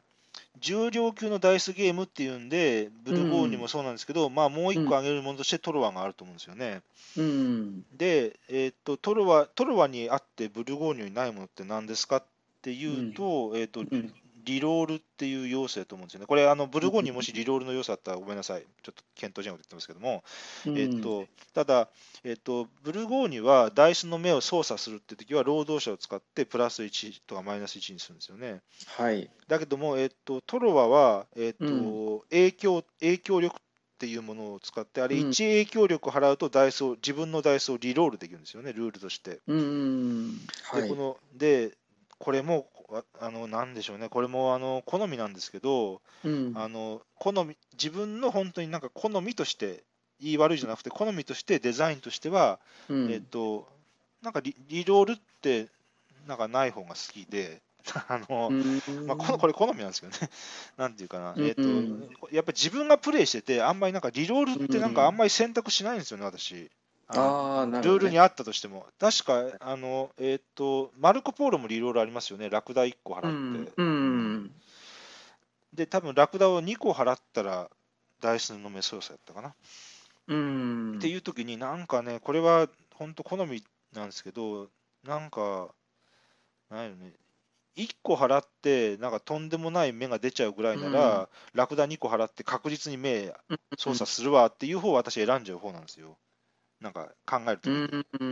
[0.62, 6.82] 重量級のダイスゲームっていうんで、ブルゴーニュもそうなんですけど、まあ、もう1個挙げるものとしてトロワがあると思うんですよね。
[7.18, 7.84] うん。
[7.98, 12.24] で、えっと、トロワトロワにあってブルゴーニュにないものって何ですかっ
[12.62, 14.14] ていうと、えっと、うん。
[14.44, 16.26] リロールっていう要素だと思うんですよね。
[16.26, 18.64] これ、あのブルゴーニュもしリロールの要素あったらごめんなさい。
[18.84, 20.24] ちょっと検討違うこと言ってますけども、
[20.66, 21.90] えっと、ただ、
[22.24, 28.62] えっと、ブルゴーニュはダイスの目を操作するって時は労働者を使ってプラス1とかマイナス1にするんですよね。
[28.98, 29.30] はい。
[29.48, 33.60] だけども、えっと、トロワは、えっとう影響影響力っ
[34.02, 39.40] ていうものを使って、あれうん1影響力を払うとダイスを自分のダイスをリロールできるんですよね、ルールとして。
[39.46, 40.40] うん。
[40.64, 40.84] はい。
[40.84, 41.78] でこので
[42.18, 46.54] これもああのなんでしょうね、これもあの好みなんですけど、うん。
[46.56, 49.84] あの好み自分の本当になんか好みとして、
[50.20, 53.12] 言い悪いじゃなくて、好みとして、デザインとしては、うん。
[53.12, 53.68] えっと、
[54.22, 55.68] なんかリリロールって
[56.28, 57.62] なんかない方が好きで、
[58.08, 59.08] あのうん。
[59.08, 60.30] まあ、このこれ好みなんですけどね、
[60.78, 61.62] なんていうかな、うんえっと
[62.32, 66.70] やっぱり自分がプレイしてて、あんまりなんかリロールってなんかあんまり選択しないんですよね、私。
[67.14, 67.94] あのああ、なるほど、ね。
[67.94, 73.82] ルールにあったとしても、確か、あの、えっ、と、マルコ・ポーロもリロールありますよね、ラクダ1個う払って。。
[73.82, 74.52] んうん。
[75.74, 77.70] で、多分ラクダを2個払ったら、
[78.20, 79.56] ダイスの目操作やったかな。
[80.28, 80.98] うん。
[80.98, 84.70] っていう時に、なんかね、これは本当好みなんですけど、
[85.04, 85.70] なんか、
[86.70, 87.14] なんやろね、
[87.76, 93.34] 1個払って、なんかとんでもない目が出ちゃうぐらいなら、ラクダ2個払って確実に目
[93.78, 96.18] 操作するわっていう方を私選んじゃう方なんですよ。
[96.82, 97.88] なんか考えるとうきに。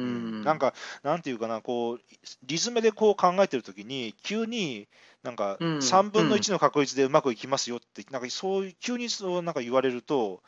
[0.10, 0.44] ん。
[0.44, 2.00] なんか、なんていうかな、こう、
[2.44, 4.88] リズムでこう考えてるときに、急に
[5.24, 10.44] なんかうん3分の1の確率でうまくいきますよって、なんかそういう、急にそうなんか言われると、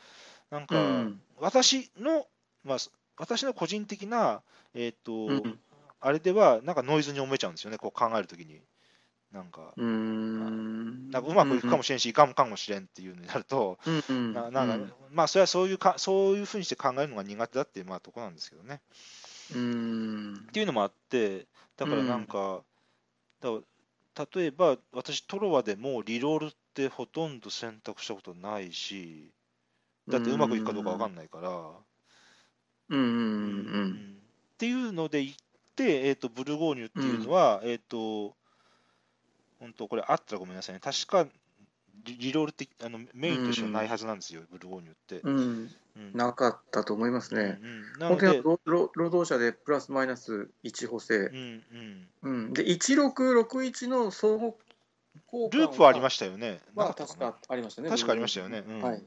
[0.51, 1.21] なんうか、ん。
[1.37, 2.27] 私の、
[2.63, 2.77] まあ、
[3.17, 4.43] 私の個人的な、
[4.75, 5.59] えっ、と、うん。
[6.01, 8.61] あれでは、なんかノイズに思えちゃうんですよね、こう考えるときに。
[9.31, 11.09] なんか、うん。
[11.09, 14.33] なんかうまくいくかもしれんし、いかんかもしれんっていうのになると、うん。
[14.33, 18.81] ななんか、まあ、それはそういうか、そういうふうにして考えるのが苦手だっていう、まあ、とこなんですけどね。
[19.55, 20.51] うんっ。
[20.51, 22.61] ていうのもあって、だからなんか、
[23.39, 29.31] だから例えば私、トロワでもリロールってほとんど選択したことないし、
[30.09, 31.49] だってうまくいくかどうかわかんないから、
[32.89, 32.99] うん。
[32.99, 33.03] うん。
[33.03, 33.07] う。
[33.07, 34.21] うん
[34.53, 35.35] っていうので言っ
[35.75, 38.35] て、えーと、ブルゴーニュっていうのは、えっ、と、
[39.61, 41.25] 本当、これあったらごめんなさいね、確か
[42.03, 45.19] リリロールってあのメインとしてはないはずなんですよ、ブルゴーニュって。
[45.21, 45.37] うん。
[45.37, 45.71] うん
[46.13, 47.59] なかったと思いますね。
[47.61, 48.57] うんうん本当にで、労
[48.95, 51.63] 働者でプラスマイナス1補正う、ん
[52.23, 54.53] うん、うん、で1661の相互
[55.31, 56.61] 交換ループはありましたよね。
[56.75, 57.89] なはかったかな確かありましたね。
[57.89, 58.63] 確かありましたよね。
[58.65, 59.03] うんはい。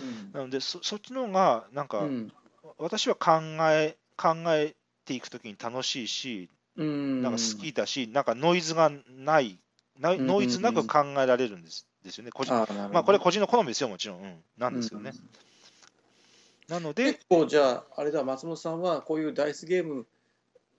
[0.00, 2.32] うんなのでそ、そっちの方が、なんか、うん
[2.76, 4.74] 私は考え考え
[5.04, 9.58] ていくときに楽しいし、うん、なんか好きだし、なんかノイズがない、
[10.00, 12.30] ノイズなく考えられるんですですよね。
[12.32, 12.54] 個人。
[12.54, 14.22] まあ、これ個人の好みですよ、もちろん。
[14.22, 15.12] うん、なんですけどね。
[16.68, 16.74] うん。
[16.74, 20.06] なので結、構じゃああれだ松本さんはこういうダイスゲーム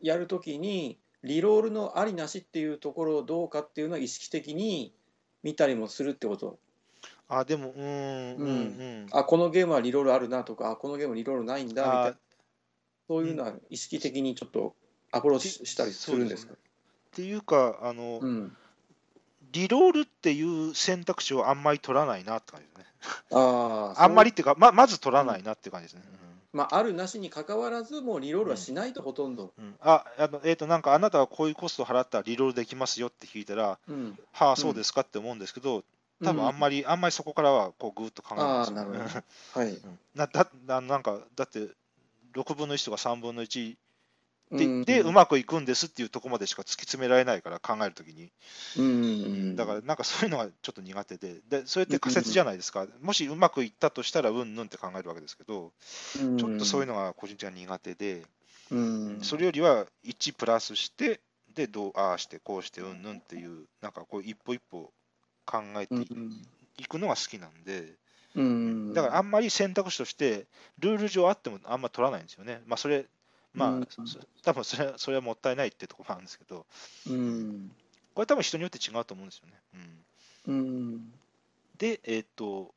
[0.02, 4.94] やるときにリロールのありなしっていうところをどうかっていうのは意識的に
[5.44, 6.58] 見たりもするってこと？
[7.28, 9.08] あ、でも、うーん、うん、うん。
[9.12, 12.18] あこのゲームはリロールあるなとかあこのゲームリロールないんだみたいあな
[13.08, 14.76] そういうのは意識的にちょっと
[15.12, 16.54] アプローチしたりするんですか？
[16.54, 16.58] っ
[17.12, 18.56] ていうか、あの、うん、
[19.52, 22.86] リロールっていう選択肢をあんまり取らないなって感じですね。
[23.32, 26.02] あーあんまりっていうか、ままず取らないなって感じですね。
[26.52, 29.66] まあ、あるなしに関わらずもうリロールはしないとほとんど、うん。
[29.66, 29.76] うん。
[29.82, 35.84] あ、あの、えっ、と、なんかあなたはこういうコストを払ったらリロールできますよって聞いたら、うん、はあ、そうですかって思うんですけど、
[36.24, 39.24] 多分あんまり、あんまりそこからはこうぐーっと考えないですよあーなるほね。
[39.54, 39.68] はい。
[39.70, 40.00] うん。
[40.16, 41.70] なだななんか、だって、
[42.34, 43.78] 6分の1とか3分の1
[44.52, 48.32] で,、うんでうまくいくんですっていうところまでしか突き詰められないから、考えるときに。
[48.78, 52.88] うんうんだから、なんかそういうのがちょっと苦手で、でそれって仮説じゃないですか。
[53.02, 55.72] もしうまくいったとしたら、うんぬんって考えるわけですけど、
[56.38, 58.24] ちょっとそういうののが個人的には苦手で、
[58.72, 59.20] うん。
[59.22, 61.22] それよりは1プラスして、
[61.56, 64.92] で、どう、ああして、こうして、うんぬんっていう、なんかこう、一歩一歩
[65.46, 66.32] 考えてうん
[66.78, 67.96] いくのが好きなんで、
[68.36, 68.94] うん。
[68.94, 70.46] だからあんまり選択肢として、
[70.80, 72.62] ルール上あってもあんま取らないんですよね。
[72.66, 73.06] まあ、それ、
[73.54, 73.88] まあ、うん。
[74.06, 76.66] そ多分それはそれはもったいないってところなんですけど、
[77.10, 77.72] うん。
[78.14, 79.54] これ多分人によって違うと思うんですよね。
[80.48, 80.58] うん、う
[80.98, 81.14] ん。
[81.78, 82.74] で、えっ、と、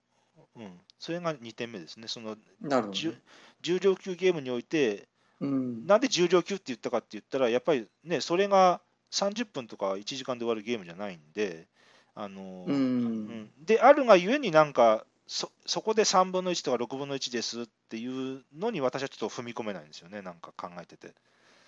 [0.57, 2.09] うん、それが2点目ですね。
[2.09, 3.21] そのなるほど重ね
[3.63, 5.09] 重量級ゲームにおいて、
[5.41, 5.87] うん。
[5.87, 8.81] なんで重量級って言ったかって言ったら、やっぱりね、それが
[9.11, 11.67] 30分とか1時間で終わるゲームじゃないんで、
[12.15, 13.51] あのううんん。
[13.65, 21.13] であるがゆえになんかそ、そこで3分の1とか6分の1ですっていうのに私はちょっと踏み込めないんですよね、なんか考えてて。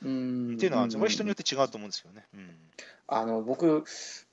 [0.02, 0.54] うん。
[0.54, 2.24] っていうのは、これ人によって違うと思うんですよね。
[2.34, 2.50] うん。
[3.06, 3.84] あの僕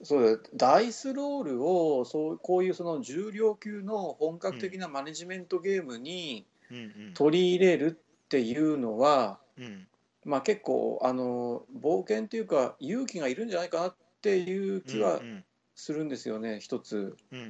[0.02, 6.80] そうだダイスロールをそうこういうその重量級の本格的なマネジメントゲームにうんう
[7.10, 7.14] ん。
[7.14, 9.88] 取り入れるっていうのは、うん。
[10.24, 15.44] まあ、結構あの冒険というか勇気がいるんじゃないかなっていう気はうん
[15.82, 17.18] するんですよね、一つ。
[17.32, 17.46] うんうん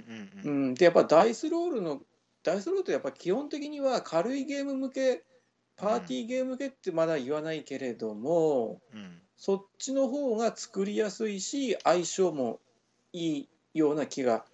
[0.46, 0.72] ううん。
[0.72, 2.02] ん、でやっぱダイスロールの
[2.44, 5.24] ダイスロールってやっぱ基本的には軽いゲーム向け
[5.76, 9.22] パーティーゲーム向けってまだ言わないけれども、うん。
[9.36, 12.60] そっちの方が作りやすいし相性も
[13.12, 14.46] いいような気が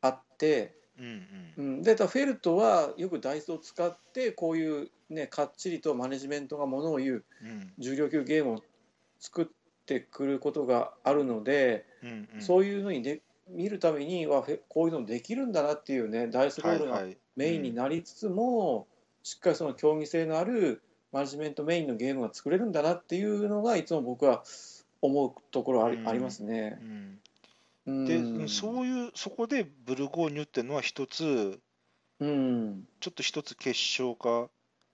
[0.00, 1.26] あって、うん
[1.58, 7.72] うん、でフェルトはよくダイスを使ってこういうねかっちりとマネジメントがものを言ううん。
[7.78, 8.62] 重量級ゲームを
[9.18, 9.46] 作っ
[9.86, 12.42] てくることがあるので、うんうん。
[12.42, 17.16] そういうのにで見るためにはこういうのできるんだなっていうねダイスロールがはいはい。
[17.36, 18.86] メインになりつつも、
[19.22, 24.42] しっかりその競技性のあるマネジメントメインのゲームが作れるんだなっていうのがいつも僕は
[25.02, 26.08] 思うところあり,、うん。
[26.08, 26.78] ありますね。
[26.80, 27.18] うん。
[27.86, 31.60] うん、で、そういう、そこでブルゴーニュっていうのは一つ、
[32.18, 32.88] うん。
[33.00, 34.48] ちょっと一つ結晶化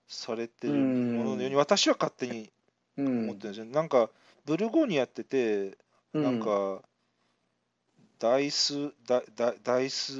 [0.07, 2.51] されてるうんもののように、私は勝手に
[2.97, 3.65] うん思ってるんですよ。
[3.65, 4.09] なんか、
[4.45, 5.77] ブルゴーニュやってて、
[6.13, 6.81] なんか、
[8.23, 10.13] ダイス、ダダダイス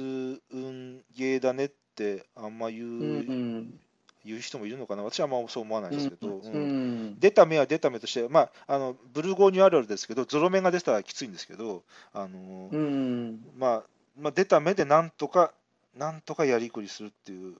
[0.52, 3.80] 運ゲーだねってあんま言う,、うんうん。
[4.26, 7.06] 言う人もいるのかな、私はあんまそう思わないですけど、ううん。
[7.12, 7.18] ん。
[7.18, 13.42] 出た目は出た目として、まあ、あのブルゴーニュあるあるですけど、ゾロ目が出たらきついんですけど、あのうん。
[13.56, 13.84] まあ
[14.20, 15.54] まあ、出た目でなんとか、
[15.96, 17.56] なんとかやりくりするっていう、う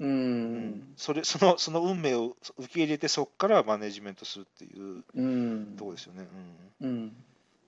[0.00, 0.54] うん。
[0.70, 5.74] んそれそのその運命を受け入れて、そこからマネジメントするっていううん。
[5.76, 6.26] ところですよね。
[6.80, 6.90] うん。
[6.90, 7.16] うん。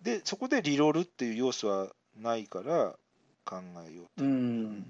[0.03, 1.89] で、そこでリロールっていう要素は
[2.21, 2.97] ないから
[3.45, 3.57] 考
[3.89, 4.25] えようと。
[4.25, 4.63] ううん。
[4.79, 4.87] ん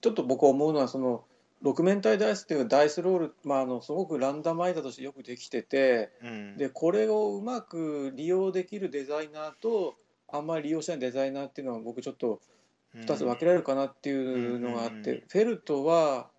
[0.00, 1.24] ちょっと僕思うのはその
[1.62, 6.56] 6面体ダイスっていうダイスロール、まあ、あのすごくランダマイザーとしてよくできててうん。
[6.56, 9.96] でこれをうまく利用できるデザイナーと
[10.28, 12.40] あんまり利用しないデザイナーっていうのは僕ちょっと
[12.96, 15.02] 2つ分けられるかなっていうのがあっうん。
[15.02, 16.30] てフェルトは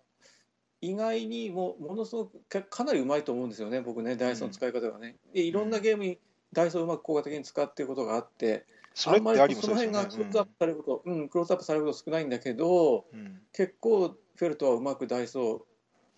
[0.80, 5.16] 意外にもものすごくかかなりうまいと思うんですよね僕ねダイスの使い方がね。
[5.32, 6.18] でいろんなゲームに
[6.52, 8.64] ダイスをうまく効果的に使っていることがあって
[8.98, 15.66] それってありもそそうのですよね辺がクローズアップされること、うん、クローズアップされること少ないんだけどうん結構フェルトはうまくダイスを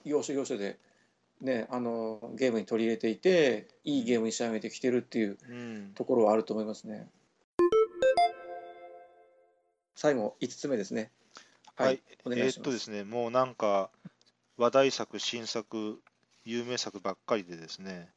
[0.05, 0.79] 要所要所で、
[1.43, 7.07] ね、あのゲームに取り入れていていいゲームに仕上げてきてるっていううんところはあると思いますね。
[9.95, 11.11] 最後5つ目ですね。
[11.77, 12.57] はい、お願いします。
[12.57, 13.91] えーっとですね、もうなんか、
[14.57, 16.01] 話題作、新作、
[16.45, 18.09] 有名作ばっかりでですね、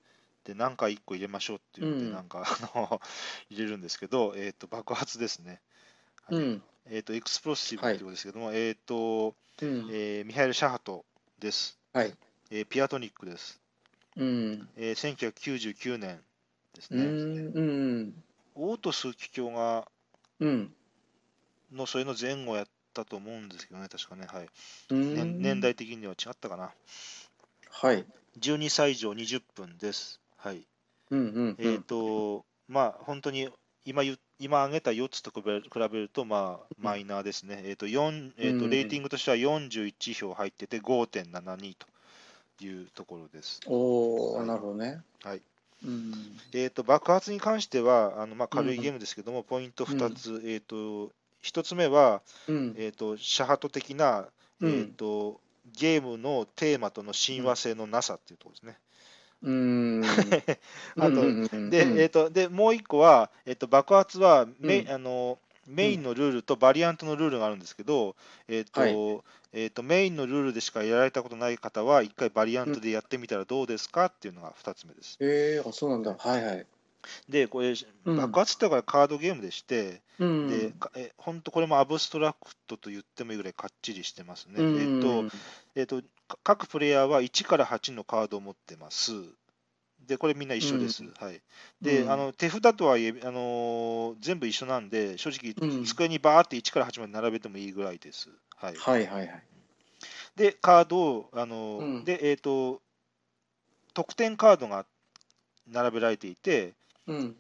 [0.44, 3.02] で、なんか1個入れましょうっていうので、うんなんか、 あの、
[3.50, 5.62] 入れるんですけど、えーっと、爆発ですね。
[6.26, 11.06] はいうんえーっと、エクスプロシブってことですけども、えーっと、うんえーミハエル・シャハト
[11.40, 11.80] です。
[11.94, 12.14] はい
[12.50, 13.62] えーピアトニックです。
[14.18, 16.22] うんえー1999年
[16.74, 17.06] ですね。
[17.06, 17.62] うんう
[18.04, 18.24] ん
[18.56, 19.90] オートス機卿が、
[20.40, 20.76] うん
[21.72, 24.50] の、それの前後やったと思うんですけどね、確かね、はい。
[24.90, 26.74] うんね年代的には違ったかな。
[27.70, 28.06] はい。
[28.40, 30.20] 12歳以上20分です。
[30.44, 30.62] はい。
[31.10, 33.50] うんうんえっ、と、まあ、本当に
[33.86, 34.04] 今
[34.40, 37.62] 今挙げた4つと比べると、まあ、マイナーですね。
[37.64, 41.76] えっ、と、4えーと、うんレーティングとしては41票入ってて5.72
[42.60, 43.62] というところです。
[43.68, 45.02] おお、はいなるほどね。
[45.24, 45.42] はい。
[45.86, 46.14] うん
[46.54, 51.10] えっ、と、爆発に関しては、あのまあ、軽いゲームですけども、ポイント2つ、えっ、と、
[51.42, 54.28] 1つ目は、うんえっ、と、シャハト的な、
[54.60, 55.40] うんえっ、と、
[55.72, 58.78] ゲームのテーマとの親和性のなさっていうところですね。
[59.44, 60.02] うん。
[60.98, 68.16] あとうんうんで、えー、とでもう一個は、えー、と爆発はメ,、うんあのメインのルールとバリアントのルールがあるんですけど、
[68.48, 68.92] えーとはい
[69.54, 75.18] えー、とメインのルールでしかやられたことない方は、一回バリアントでやってみたらどうですかっていうのが2つ目です。
[75.22, 76.16] えー、あそうなんだ。
[76.18, 76.66] はいはい。
[77.30, 77.74] で、これ、
[78.06, 80.48] うん爆発ってのはカードゲームでして、うん。
[80.48, 84.64] でかえ本当これもアブストラクトと言ってもいいぐらいかっちりしてますね。
[84.64, 85.36] うんえーと
[85.76, 89.14] えー、とか各プレイヤーは1から8のカードを持ってます。
[90.08, 91.04] で、これみんな一緒です。
[91.18, 91.42] はい。
[91.82, 98.30] で、うんあの手札とはいえ、あのー全部一緒なんで、正直、うん机にバーって1から8まで並べてもいいぐらいです。
[98.56, 98.76] はい。
[98.76, 99.44] はいはいはい。
[100.36, 102.82] で、カードを、あので、えっ、と、
[103.94, 104.86] 得点カードが
[105.68, 106.74] 並べられていて、
[107.08, 107.36] うん。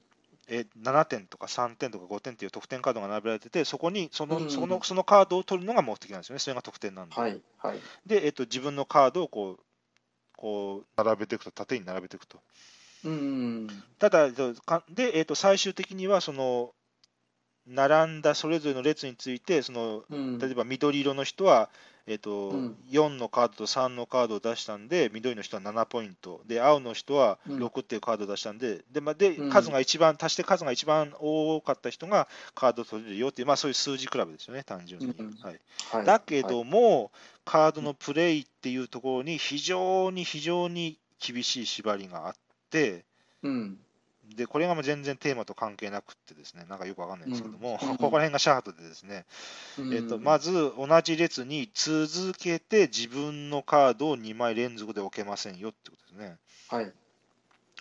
[0.47, 7.15] え7点とか3点とか5点っていう得点カードが並べられてて、そこにその,、うんそのそのカードを取るのが目的なんですよね、それが得点なんで。
[7.15, 7.79] はいはい。
[8.05, 9.59] で、えっと、自分のカードをこう
[10.35, 12.39] こう並べていくと、縦に並べていくと。
[13.05, 13.67] うん。
[13.99, 16.73] ただ、で、えっと、最終的にはその、
[17.65, 20.39] 並んだそれぞれの列について、そのうん。
[20.39, 21.69] 例えば緑色の人は、
[22.05, 22.77] えっとうん。
[22.89, 27.63] 4のカードと3のカードを出したんで、緑の人は7ポイント、で青の人はうん。
[27.63, 29.49] 6っていうカードを出したんで、でまあ、でうん。
[29.49, 35.07] 数が一番、足して数が一番多かった人がカードを取れるよっていう、まあ、そういう数字比べですよね、単純に。
[35.07, 35.59] うんはい、
[35.91, 36.05] はい。
[36.05, 37.11] だけども、
[37.45, 42.35] カードのプレイっていうところに非常に非常に厳しい縛りがあっ
[42.69, 43.05] て、
[43.43, 43.79] うん。
[44.35, 49.25] でこれがもう全然テーマと関係なくってですね、なんかよくわかんないんですけども、うんうん ここら辺がシャートでですね、
[49.91, 56.37] えっと、まず、ず同じ列に続けて自分のカードを2枚連続で置けませんよってことですね。
[56.67, 56.93] はい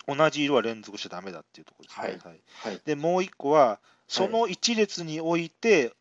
[0.05, 2.19] 同じ色は連続しちゃダメだっていうところですね。
[2.25, 2.41] はい
[2.73, 2.81] はい。
[2.83, 3.79] で、もう1個は、
[4.09, 5.93] その1列において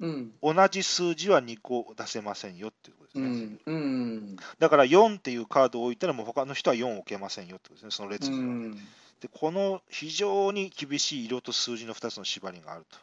[0.00, 0.32] うん。
[0.42, 3.56] 同じ数字は2個出せませんよっていうことですね。
[3.64, 3.74] うん。
[3.74, 4.36] うん。
[4.58, 8.76] だから4っていうカードを置いたら、もう他の人は4置けませんよってことですね、その列うには。
[9.18, 9.20] ん。
[9.20, 12.98] で、この非常に厳しい色と数字の2つの縛りがあると。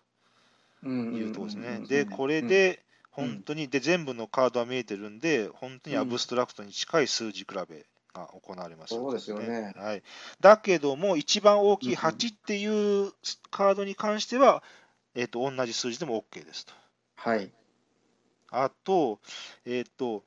[0.84, 1.16] うん。
[1.16, 1.86] いうところですね。
[1.88, 10.04] で、これ、で、本当に、で、全部のカードは見えてるんで、本当にアブストラクトに近い数字比べが行われます、そうですよねはい。
[10.40, 13.12] だけども、一番大きいうん8っていう
[13.52, 14.64] カードに関しては、
[15.16, 16.74] えっと、同じ数字でも OK ですと。
[17.16, 17.52] はい。
[18.50, 19.20] あと、
[19.66, 20.24] えっと、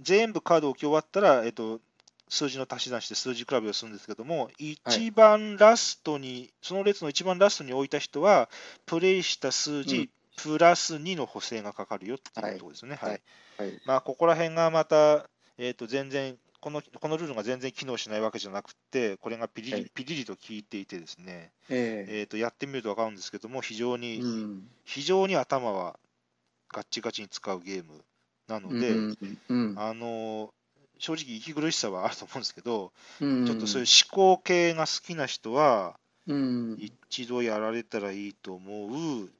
[0.00, 1.80] 全部カードを置き終わったら、えっと、
[2.28, 8.48] 数字の足し算して数字比べをするんですけども、一番ラストに、その列の一番ラストに置いた人は、
[8.84, 12.96] プレイした数字、うんプラス2の補正がかかるよっていうところですね。
[12.96, 13.80] はいはいはい。
[13.86, 15.24] まあ、ここら辺がまた、
[15.56, 24.68] えっと全然この、このルールが全然機能しないわけじゃなくて、これがピリリ,、はいピリリと効いていてですね、ええっとやってみると分かるんですけども、非常えに、うん。
[24.84, 25.98] 非常に頭は
[26.72, 28.04] ガッチガチに使うゲーム
[28.48, 29.16] なので、うん。
[29.48, 29.74] うん。
[29.78, 30.52] あの
[30.98, 36.76] 正直、息苦しさはあると思うんですけど、うんちょっとそういう思考系が好きな人は、うん。
[36.78, 39.30] 一度やられたらいいと思う、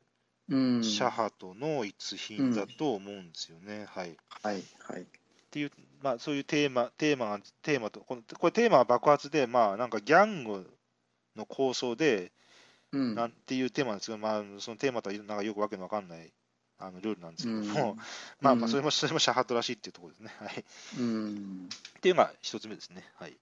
[0.48, 0.84] うん。
[0.84, 3.86] シャハトの一品だと思うんですよね。
[3.88, 4.62] はい、はい。
[4.80, 5.02] はい。
[5.02, 5.04] っ
[5.50, 10.70] ていう、まあ、そういうテーマ、テーマが、テーマと、このこれテーマは爆発で、まあ、なんかギャング
[11.34, 12.32] の構想で、
[12.92, 13.14] うん。
[13.14, 16.32] なんていうテーマなんですけど、まあ、そのテーマとはなんかよくわけのわかんない
[16.78, 17.96] あのルールなんですけども、うん
[18.40, 20.34] まあまあ、うんそれも、 それもシャハトらしいっていうところですね。
[20.38, 20.64] はい。
[20.98, 21.68] うん。
[21.98, 23.04] っていうのが一つ目ですね。
[23.14, 23.36] はい。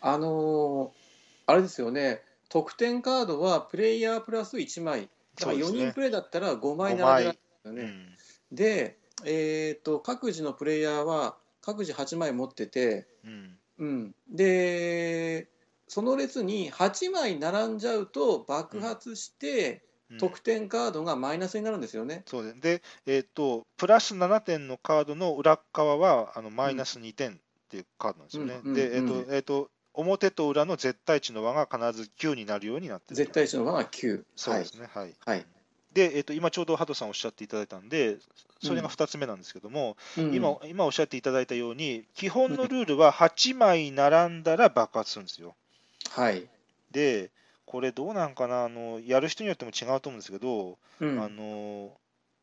[0.00, 1.06] あのー
[1.48, 7.82] あれですよね、得点カードはプレイヤープラス1枚、だから4そうですね人プレイだったら5枚5並べられるん枚ですよね。
[7.82, 8.16] うん
[8.52, 15.48] で、えー、と各自のプレイヤーは各自8枚持ってて、うんうん、で
[15.88, 19.80] その列に8枚並んじゃうと爆発してうん
[20.18, 22.22] 得点カードがマイナスになるんですよね。
[22.26, 27.34] そうでえっ、と、プラス7点のカードの裏側は、あのマイナス2点っ
[27.68, 28.60] ていうカードなんですよね。
[28.64, 34.22] うんで、えっ、うんと、えっ、と、表と裏の絶対値の和が必ず9になるようになってると絶対値の和が9。
[34.36, 34.88] そうですね。
[34.92, 35.14] はい。
[35.24, 35.46] はい。
[35.92, 38.18] で、えっ、と、今ちょうどハトさんおっしゃっていただいたんで、
[38.62, 45.56] それが2つ目なんですけども、うん今、今おっしゃっていただいたように、基本のルールは8枚並んだら爆発するんですよ。
[46.10, 46.46] はい。
[46.90, 47.30] で、
[47.66, 51.92] これどうなんかな、あのやる人によっても違うと思うんですけど、うんあの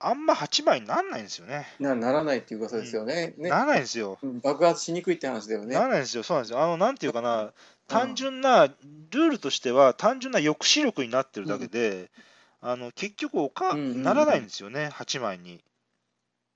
[0.06, 1.66] あんま8枚になんないんですよね。
[1.80, 3.34] なならないっていうことですよね。
[3.38, 4.20] ねならないんですよ。
[4.22, 5.84] うん爆発しにくいって話だよねな。
[5.84, 6.24] らないんですよ。
[6.24, 6.62] そうなんですよ。
[6.62, 7.54] あの、なんていうかな、
[7.88, 12.12] 単純な、ルールとしては、単純な抑止力になってるだけで、
[12.60, 15.62] あの結局おか、うんうんうんならないんですよね、8枚に。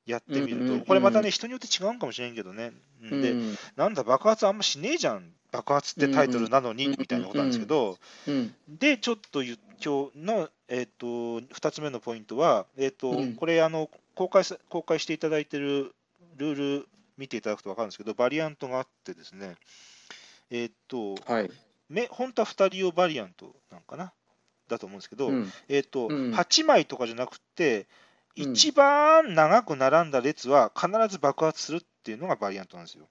[0.07, 2.71] やってみると、これまたね、人によって違うんかもしれんけどね、
[3.03, 3.21] うん。
[3.21, 13.35] で、うんなんだ、爆発あんましねえじゃん、爆発ってタイトルなのに、みたいなことなんですけど、うんで、ちょっと今日の、えっと2つ目のポイントは、えっとうん。
[13.35, 15.93] これあの公開さ、公開していただいている
[16.37, 19.55] ルール見ていただくと分かるんですけど、バリアントがあってですね、
[20.49, 21.51] えっと、はい。
[21.89, 24.13] め本当は2人用バリアントなんかな？
[24.67, 25.51] だと思うんですけど、うん。
[25.69, 26.33] えっとうん。
[26.33, 27.85] 8枚とかじゃなくて、うん
[28.37, 33.07] 一番長く並んだ列は必ず爆発するっていうのがバリアントなんですよ。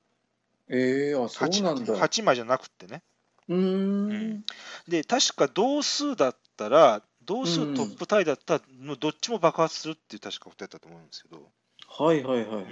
[0.68, 1.94] ええあ、そうなんだ。
[1.94, 3.02] 8, 8枚じゃなくてね。
[3.48, 4.44] うーん。
[4.88, 11.50] で、確か同数だったら、同数トップタイだったら、もうどっちも爆発するっていう確かことやったと思うんですけど、
[11.88, 12.64] はいはいはいはい。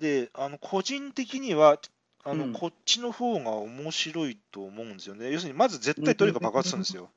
[0.00, 1.78] で、あの個人的には、
[2.24, 5.30] あの、うんこっちの方が面白いと思うんですよね。
[5.30, 7.10] 要するに、まず絶対どれか爆発するんですよ。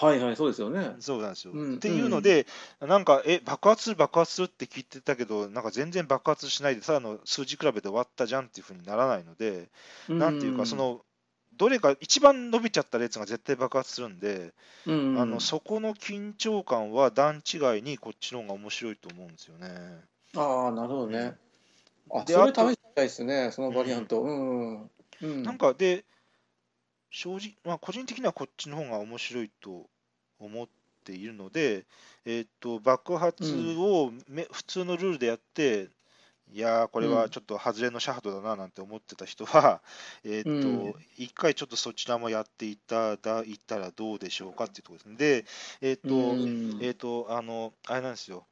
[0.00, 0.94] はいはい、そうですよね。
[1.00, 1.52] そうなんですよ。
[1.52, 2.46] うんっていうので、
[2.80, 9.68] なんか、え、爆発する、爆発するって聞いてたけど、なんか全然爆発しないで、ただの数字比べで終わったじゃんっていうふうにならないので、
[10.08, 11.00] なんていうか、そ、の、
[11.56, 14.52] どれか一番伸びちゃった列が絶対爆発するんで、
[14.86, 19.68] うんあのそこの緊張感は段違いにこっちの方が面白いと思うんですよね。
[20.36, 21.34] ああ、なるほどね。
[22.10, 24.22] あ、でそれ試したいですね、そのバリアント。
[24.22, 24.90] うん。
[25.22, 25.42] うん。
[25.42, 26.04] なんかで、
[27.10, 29.86] 正直、まあ、個人的にはこっちの方が面白いと
[30.38, 30.68] 思っ
[31.04, 31.84] ているので、
[32.24, 35.88] えーっと爆発をめ、普通のルールでやって、
[36.52, 39.80] いやー、これはちょっと外れのシャハトだななんて思ってた人は、
[40.24, 45.16] えーっとうん一回ちょっとそちらもやっていただいたらどうでしょうかっていうところですね。
[45.16, 45.44] で、
[45.80, 48.46] えーっと、うんえっ、と、あの、あれなんですよ。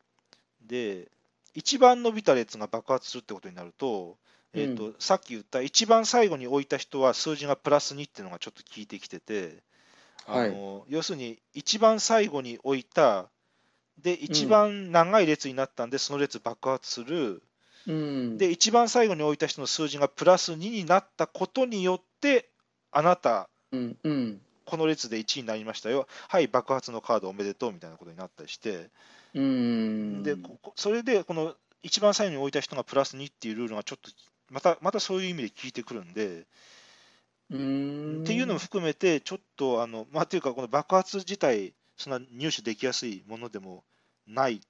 [0.66, 1.08] で、
[1.54, 4.18] 一番伸びた列が爆発するってことになると、
[4.56, 9.62] えっ、と、さっき言った一番最後に置いた人は数字がプラス2っていうのがちょっと効いてきてて、
[10.26, 10.50] あはい。
[10.50, 13.28] の要するに一番最後に置いた、
[14.02, 17.42] で、一番長い列になったんで、その列爆発する。
[17.86, 18.38] うん。
[18.38, 22.48] で、一番最後に置いた人の数字がプラス2になったことによって、
[22.90, 23.96] あなた、うん。
[24.02, 24.40] うん。
[24.64, 26.08] この列で1位になりましたよ。
[26.28, 28.88] はい、爆発のカードおめでとうみたいなことになったりして、
[29.34, 30.22] うん。
[30.22, 30.36] で
[30.74, 34.10] それで、この一番最後に置いた人がプラス2っていうルールがちょっと
[34.50, 36.46] またまたそういう意味で効いてくるんで、
[37.50, 38.22] うん。
[38.22, 43.84] っていうのも含めて、ちょっと、あのまあ、っていうか、この爆発自体、そんな入手できやすいものでも
[44.26, 44.60] ない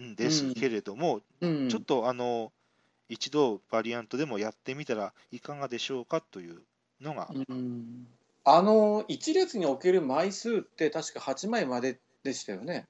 [0.00, 2.52] んですけれども、うん、ちょっとあの
[3.08, 6.62] 一度、バリアントでもやってみたらいかがでしょうかという
[7.00, 8.06] のが、うん。
[8.44, 12.86] あの、一列に置ける枚数って確か8枚まででしたよね。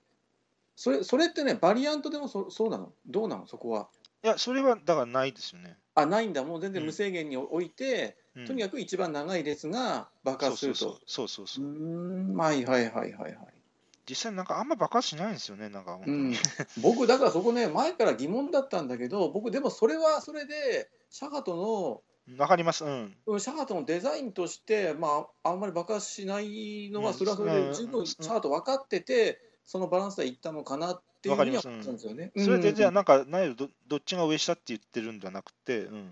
[0.77, 2.93] それ、それってね、バリアントでもそそうなの？
[3.07, 3.47] どうなの？
[3.47, 3.89] そこは。
[4.23, 5.77] いや、それはだからないですよね。
[5.95, 6.45] あ、ないんだ。
[6.45, 11.01] もう全然無制限に置いて、うんとにかく一番長い列が爆発すると。
[11.05, 13.61] そうそうそうはいはいはいはいはい。
[14.09, 16.23] 実際なんかあんま爆発しないんですよね、なんか本当うに。
[16.31, 16.35] ん、
[16.81, 22.03] 僕、だからそこね、前から疑問だったんだけど、僕、でもそれはそれで、シャハト
[22.39, 23.17] わかります、うん。
[23.27, 32.33] の、シャハトのデザインとして、まあ、あんまり爆発しないのは、うんそれはそれで十うん分シャハト分かってて、そのバランスでいったのかなっていうふうには思ったんですよね。
[32.37, 36.11] それでじゃあ、うんなんか、何どどっちが上下って言ってるんではなくて、うん。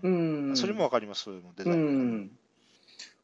[0.49, 2.17] うん、それもわかります、それもデザうイン。
[2.25, 2.31] ん、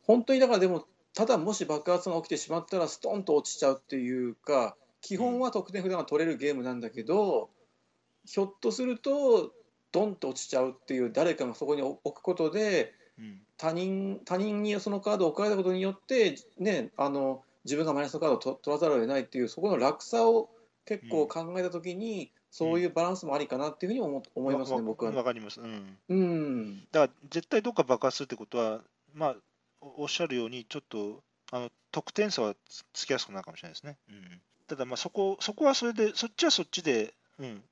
[0.07, 7.49] 本当にだからでも、ただもし爆発が起きてしまったら、ストンと落ちちゃうっていうか、基本は得点札が取れるゲームなんだけど、
[8.25, 9.53] ひょっとすると、
[9.91, 13.41] ドンと落ちちゃうっていう、誰かがそこに置くことで、うん。
[13.57, 20.49] 他人他人にそのカードを置かれたことによって、ね、あの自分がマイナスのカードをと取らざるを得ないっていう、そこの落差を
[20.85, 25.11] 結構考えたときに、そういうバランスもありかなっていうふうに思思いますね、わ僕は。
[25.11, 25.59] わかります。
[25.59, 25.97] うん。
[26.09, 28.81] うんだから、絶対どっか爆発するってことは、
[29.13, 29.35] まあ、
[29.81, 33.97] おおっしゃるように、ちょっと、あの、得点差はつつきやすくなるかもしれないですね。
[34.09, 34.41] うん。
[34.67, 37.63] ただ、まあ、そこ、そこはそれで、そっちはそっちで、うん。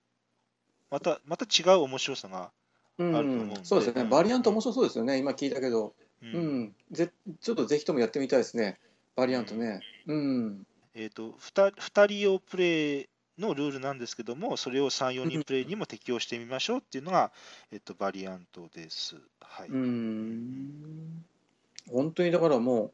[0.89, 2.51] また、また違う面白さが、
[2.97, 7.11] うあると思うんでん、そうですよね、うんバリアント面白そうですよね、今聞いたけど、ううんんぜ
[7.41, 8.79] ちょっとぜひともやってみたいですね、
[9.15, 9.81] バリアントね。
[10.05, 17.31] うん、えっ、と、2, 2人用プレイのルールなんですけども、それを3、4人プレイにも適用してみましょうっていうのが、
[17.71, 19.15] えっと、バリアントです。
[19.41, 19.69] はい。
[19.69, 21.25] うん、
[21.91, 22.91] 本当にだからもう、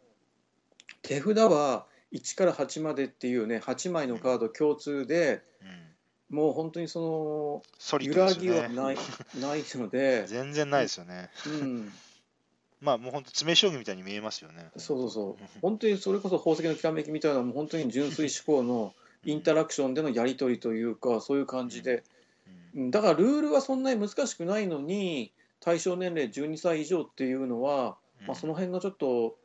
[1.01, 5.89] 手札は1から8までっていうね、8枚のカード共通で、うん
[6.29, 8.05] もう本当にそのね。
[8.05, 8.97] 揺らぎはない
[9.39, 11.29] ないので、 全然ないですよね。
[11.47, 11.91] うん、
[12.81, 14.69] まあ、もう本当、詰将棋みたいに見えますよね。
[14.77, 18.93] そうそうそう、本当にそれこそ宝石のきらめきみたいな、もう本当に純粋思考の
[19.25, 22.03] インタラクションでのやり取りというか、そういう感じで。
[22.73, 22.83] うん。
[22.83, 22.91] うん。
[22.91, 29.37] だからルールはそんなに難しくないのに対象年齢12歳以上っていうのは、まあ、その辺のちょっと、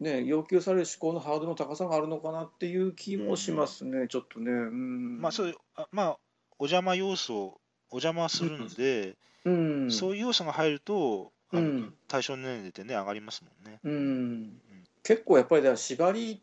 [0.00, 4.50] ね、要求される思考のハードルの高さがあるのかなっていう気もしますね、ちょっとね。
[4.50, 6.18] うん、まあ、そうあまあ、
[6.58, 7.60] お邪魔要素、
[7.90, 11.94] お邪魔するので、うん、そういう要素が入ると、うん。
[12.08, 13.80] 対象年齢ってね、上がりますもんね。
[13.84, 14.60] うん、
[15.02, 16.42] 結構やっぱりだ縛り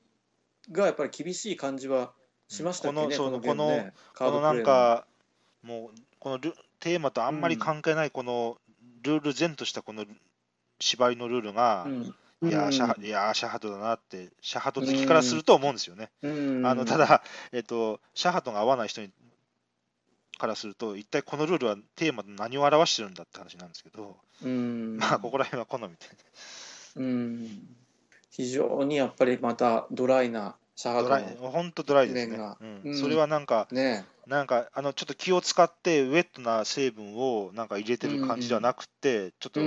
[0.71, 2.13] がやっぱり厳しい感じは
[2.47, 5.05] しましたね、このそうゲームねカこのなんか、
[5.63, 8.57] もう、このルテーマとあんまり関係ない、この
[9.03, 10.05] ルール前としたこの
[10.79, 12.15] 縛りのルールが、うん。
[12.43, 16.11] いやーシャハ、いやーシャハトだなって、シャハト好きからすると思うんですよね。
[16.21, 16.65] うん。
[16.65, 19.09] あのただ、えっと、シャハトが合わない人に
[20.37, 25.95] からすると、一体このルールはテーマで何を表してるんだって話なんですけど、うんまあ、ここら辺は好みで。
[26.97, 27.67] うん
[28.31, 32.35] 非常にやっぱりまたドライなシャハドライ本当ドライですね。
[32.35, 39.63] うんうんそれはなんか、ねなんかあのちょっと気を使ってウェットな成分をなんか入れてる感じではなくて、ちょっとう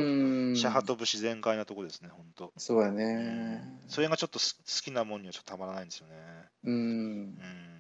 [0.51, 2.53] んシャハト節全開なところですね、本当。
[2.57, 6.15] そうやねそれがちょっとす好きなもんにはちょっとたまらないんですよね。
[6.65, 7.78] うんうん。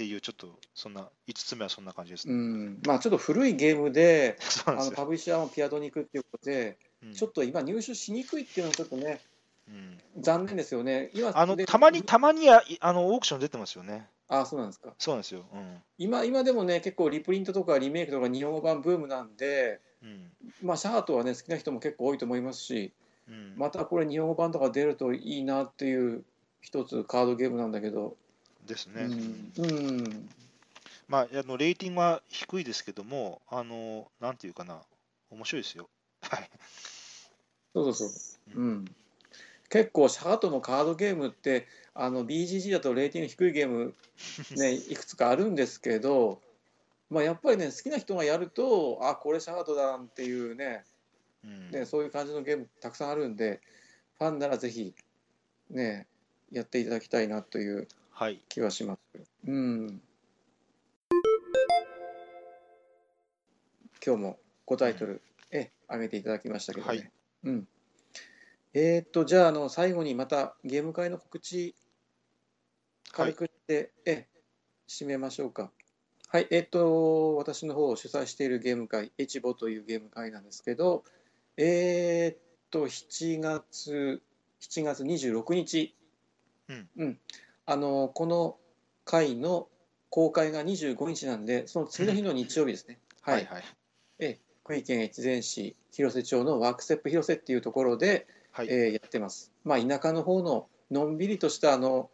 [0.00, 2.38] っていう、ちょっとそんな、5つ目はそんな感じですうね。
[2.38, 4.36] んまあちょっと古いゲームでで。
[4.64, 9.20] あのパブリッシャーもピアドに行くっていうことでうんちょっと今入手しにくいっていうのはちょっとね
[9.68, 14.06] うん残念ですよね今あのでたまに、たまにやあのオークション出てますよね。
[14.28, 15.44] あそうなんですかそうなんですよ。
[15.52, 15.82] うん。
[15.98, 20.32] 今今でもね結構リプリントとかリメイクとか日本語版ブームなんでうん。
[20.62, 22.92] まあシャハトはね好きな人も結構多いと思いますし
[23.28, 26.24] うん、またこれ日本語版とか出るといいなっていう
[26.60, 28.16] 一つカードゲームなんだけど、
[28.70, 29.02] ですね。
[29.02, 29.66] うん、う
[30.02, 30.30] ん、
[31.08, 34.80] まあ、あのレーティングは低いですけども、あの、なんていうかな、
[35.30, 35.88] 面白いですよ。
[36.22, 36.50] はい。
[37.74, 38.84] そうそうそう、うん、
[39.68, 43.94] 結構シャハトのカードゲームってあの BGG だとレーティング低いゲーム、
[44.56, 46.40] ね、 いくつかあるんですけど、
[47.08, 50.84] まあ、やっぱりね好きな人がやるとあこれシャハトだなんていうね
[51.44, 53.60] うんねそういう感じのゲームたくさんあるんで
[54.18, 54.94] ファンならぜひ
[55.70, 56.06] ね
[56.50, 57.88] やっていただきたいなというはい。
[58.48, 59.00] 気はします。
[59.46, 60.02] うん。
[64.04, 66.98] 今日も5タイトル、え挙げていただきましたけどね。
[66.98, 67.10] はい
[67.44, 67.68] うん。
[68.74, 71.74] えーっとじゃああの最後にまたゲーム会の告知
[73.10, 74.26] 軽くして、え
[74.86, 75.70] 締めましょうか。
[76.28, 81.04] はい、えーっと私の方を主催しているゲーム会エチボというゲーム会なんですけど、
[81.56, 82.38] えーっ
[82.70, 84.20] と7月
[84.60, 85.94] 7月26日、
[86.68, 87.18] うん
[87.70, 88.56] あのこの
[89.04, 89.68] 回の
[90.08, 92.98] 公開が25日なんで、その次の日の日曜日ですね。
[93.22, 93.46] ははいい。
[93.46, 94.40] はい。
[94.64, 98.68] 福井県越前市広瀬町のワークセップ広瀬っていうところで、はい。
[98.68, 99.52] えーやってます。
[99.62, 102.10] まあ、田舎の方ののんびりとしたあの、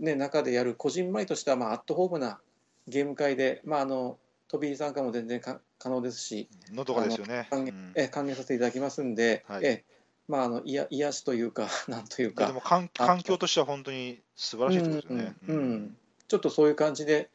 [0.00, 2.40] ね、中でやるこじんまりとした、まあ、アットホームな
[2.88, 4.18] ゲーム会で、まあ、あの
[4.48, 7.48] 飛び入り参加も全然か可能ですし、のどかですよね。
[7.52, 9.97] うんえー歓迎させていただきますんで、はいえー
[10.28, 12.52] まあ、あのいや癒しというか、 なんというかで。
[12.52, 15.34] も環環境としては本当に素晴らしいですよね。
[15.48, 15.96] うんうんうん
[16.28, 17.30] ちょっとそういう感じで、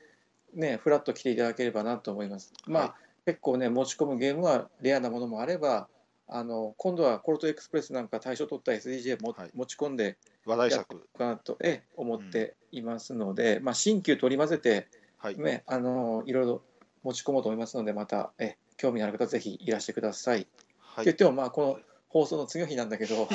[0.53, 2.53] ね、フラッと来ていただければなと思います。
[2.67, 5.87] まあ、はい結構ね、持ち込むゲームはレアなものもあれば、
[6.27, 11.07] あの今度はコルトエクスプレスなんか大賞取った SDJ も、はい持ち込んで話題作。
[11.17, 14.87] かなとえ思っていますので、まあ、新旧取り混ぜて、
[15.17, 15.37] はい。
[15.37, 16.61] ね、あのいろいろ
[17.03, 20.47] 持ち込もうと思いますので、またえ興味のある方はぜひいらしてください。
[20.79, 21.15] はいって言っ。
[21.15, 21.79] ても、まあ、この
[22.13, 23.25] 放送の次の日なんだけど、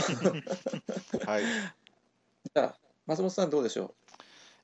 [1.26, 1.43] はい。
[1.43, 2.74] じゃあ、
[3.07, 3.93] 松本さんどうでしょ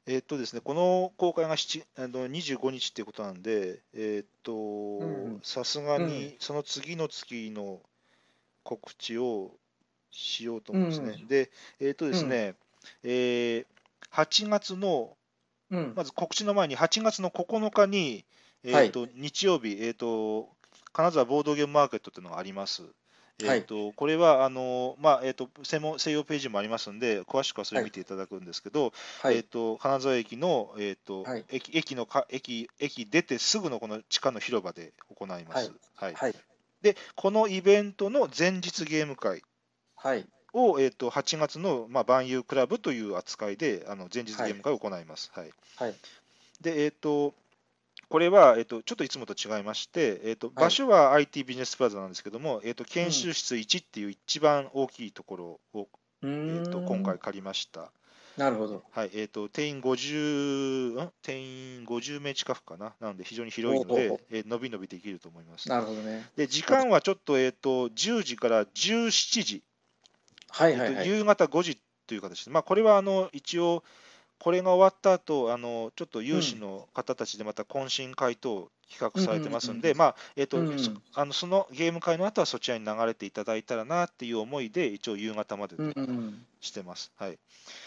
[0.07, 4.53] えーっとですね、この公開が7あの25日っていうことなんで、えーっと
[5.39, 7.81] ん、さすがうにその次の月の
[8.62, 9.51] 告知を
[10.12, 11.19] しようと思うんですね。
[11.25, 11.51] うで、
[11.81, 12.55] えーっとですね、
[13.03, 13.67] えー
[14.12, 15.17] 8月の、
[15.73, 15.93] う、うん。
[15.97, 18.25] まず告知の前に8月の9日に、
[18.62, 20.49] えはいーっと日曜日、えーっと、
[20.93, 22.85] 金沢ボードゲームマーケットっていうのがあります。
[23.43, 29.37] えーっとこれはあの、まあえーっと専門専用ページもありますんで、詳しくはそれ見ていただくんですけど、はい。
[29.37, 31.45] えー、と金沢駅の,、えーとはい。
[31.49, 35.72] 駅駅のか駅駅出てすぐのこの地下の広場で行います。
[35.97, 36.14] はい。
[36.14, 36.35] はい。
[36.82, 39.43] でこのイベントの前日ゲーム会
[39.97, 40.26] はい。
[40.53, 45.32] を、えー、と8月の、まあ、万有クラブという扱いであの前日ゲーム会を行います。
[45.35, 45.51] はい。
[45.76, 45.95] はい。
[46.61, 47.35] でえー、と
[48.09, 55.88] これは、えー、とちょっといつもと違いまして、えー、と場所は IT ビジネスプラザなんですけども、えー、と研修室1っていう一番大きいところを、う
[56.22, 57.90] えー、と今回借りました。
[58.36, 58.82] なるほど。
[58.90, 61.12] はい、えっ、と、定員50、ん？
[61.22, 62.92] 定員50名近くかな？
[63.00, 65.68] なので、非常に広いのでえー伸び伸びできると思います。
[65.68, 66.28] なるほどね。
[66.36, 71.09] で、時間はちょっと、えっ、と、10時から17時、えーとはいはいはい。
[71.09, 71.78] 夕方5時
[72.09, 73.84] という形で、まあ、これは、あの、一応、
[74.45, 79.95] これが終わった後、あの、ちょっと有志の方たちでまた懇親会等企画されてますんで、
[80.76, 85.76] そあの、そのゲーム会の後はそちらに流れていただいたらなっていう思いで、一応夕方まで
[86.61, 87.11] してます。
[87.16, 87.38] はい。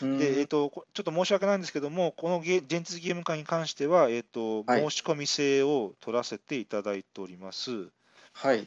[0.02, 0.18] うん。
[0.18, 7.90] で、えっ、と、こちょっと申し訳ないんですけども、このゲ前日ゲーム会に関しては、えっ、と、はい申し込み制を取らせていただいております。
[8.34, 8.66] はい。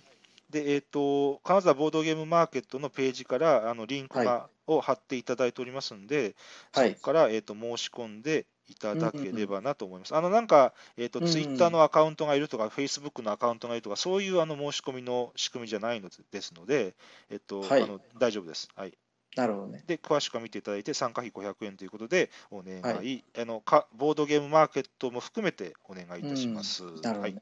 [0.48, 6.34] で、えっ、と、金沢ボードゲームマーケットのページから、あの、リンクが、はを貼っていただいておりますんで、
[6.72, 10.14] はいそこから、えっ、と、申し込んでいただければなと思います。
[10.14, 16.94] あの、なんか、えっ、と、ツイッターのアカウントがいるとか、フェイスブックのアカウントがいるとか、そういうあの申し込みの仕組みじゃないのでですので、
[17.30, 18.68] えっ、と、はいあの大丈夫です。
[18.74, 18.96] はい。
[19.36, 19.84] なるほどね。
[19.86, 26.82] で、詳しくは見ていただいて、参加費500円ということで、お願い、はあのかボードゲームマーケットも含めてお願いいたします。
[26.82, 27.34] なるほどねはい。。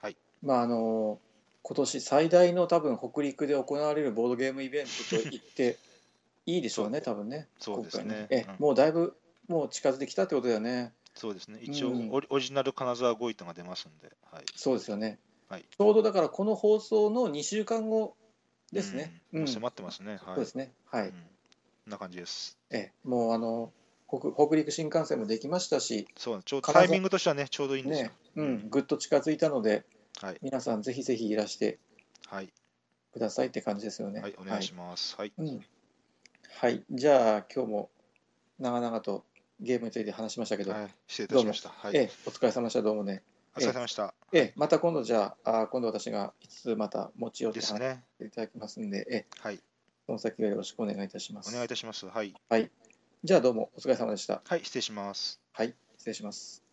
[0.00, 1.18] はいまああの
[1.62, 5.78] 今年最大の多分北陸で行われるボードゲームイベントと言って
[6.54, 7.48] いいでしょうね、多分ね。
[7.58, 9.16] そうですねえうんもうだいぶ
[9.48, 10.92] もう近づいてきたってことだよね。
[11.14, 15.18] そうですね、一応うんオリ、ジナル金沢ゴイトが出ますんで、はい、そうですよね。
[15.48, 18.14] はいちょうどだからこの放送の2週間後
[18.72, 19.20] ですね。
[19.32, 20.72] うん迫ってますね、はい、そうですね。
[20.86, 21.12] はい。
[21.86, 22.58] な感じです。
[22.70, 23.72] ええもうあの
[24.08, 28.06] 北北陸新幹線もできましたし、そうちょタイミングとしてはね、ちょうどいいんですよ。
[28.06, 29.84] ね、うん、ぐっと近づいたので、
[30.20, 31.78] はい、皆さんぜひぜひいらして
[32.30, 32.52] はい、
[33.12, 34.20] くださいって感じですよね。
[34.20, 35.16] はい、お願いします。
[35.16, 35.64] はい、うん。
[36.58, 36.84] はい。
[36.90, 37.90] じゃあ、今日も
[38.58, 39.24] 長々と
[39.60, 41.70] ゲームについて話しましたけど、はい、失礼いたしました。
[41.70, 43.22] はい、ええ、お疲れ様でした、どうもね。
[43.56, 44.14] お疲れ様でした。
[44.32, 47.98] ええ、また今度じゃあ、あ今度私がいつまた持ち寄って話し。
[48.18, 49.60] ていただきますんで、ええ、はい、
[50.06, 51.50] その先はよろしくお願いいたします。
[51.50, 52.06] お願いいたします。
[52.06, 52.34] はい、
[53.24, 54.42] じゃあ、どうもお疲れ様でした。
[54.44, 55.40] はい、失礼します。
[55.52, 56.69] はい、失礼します。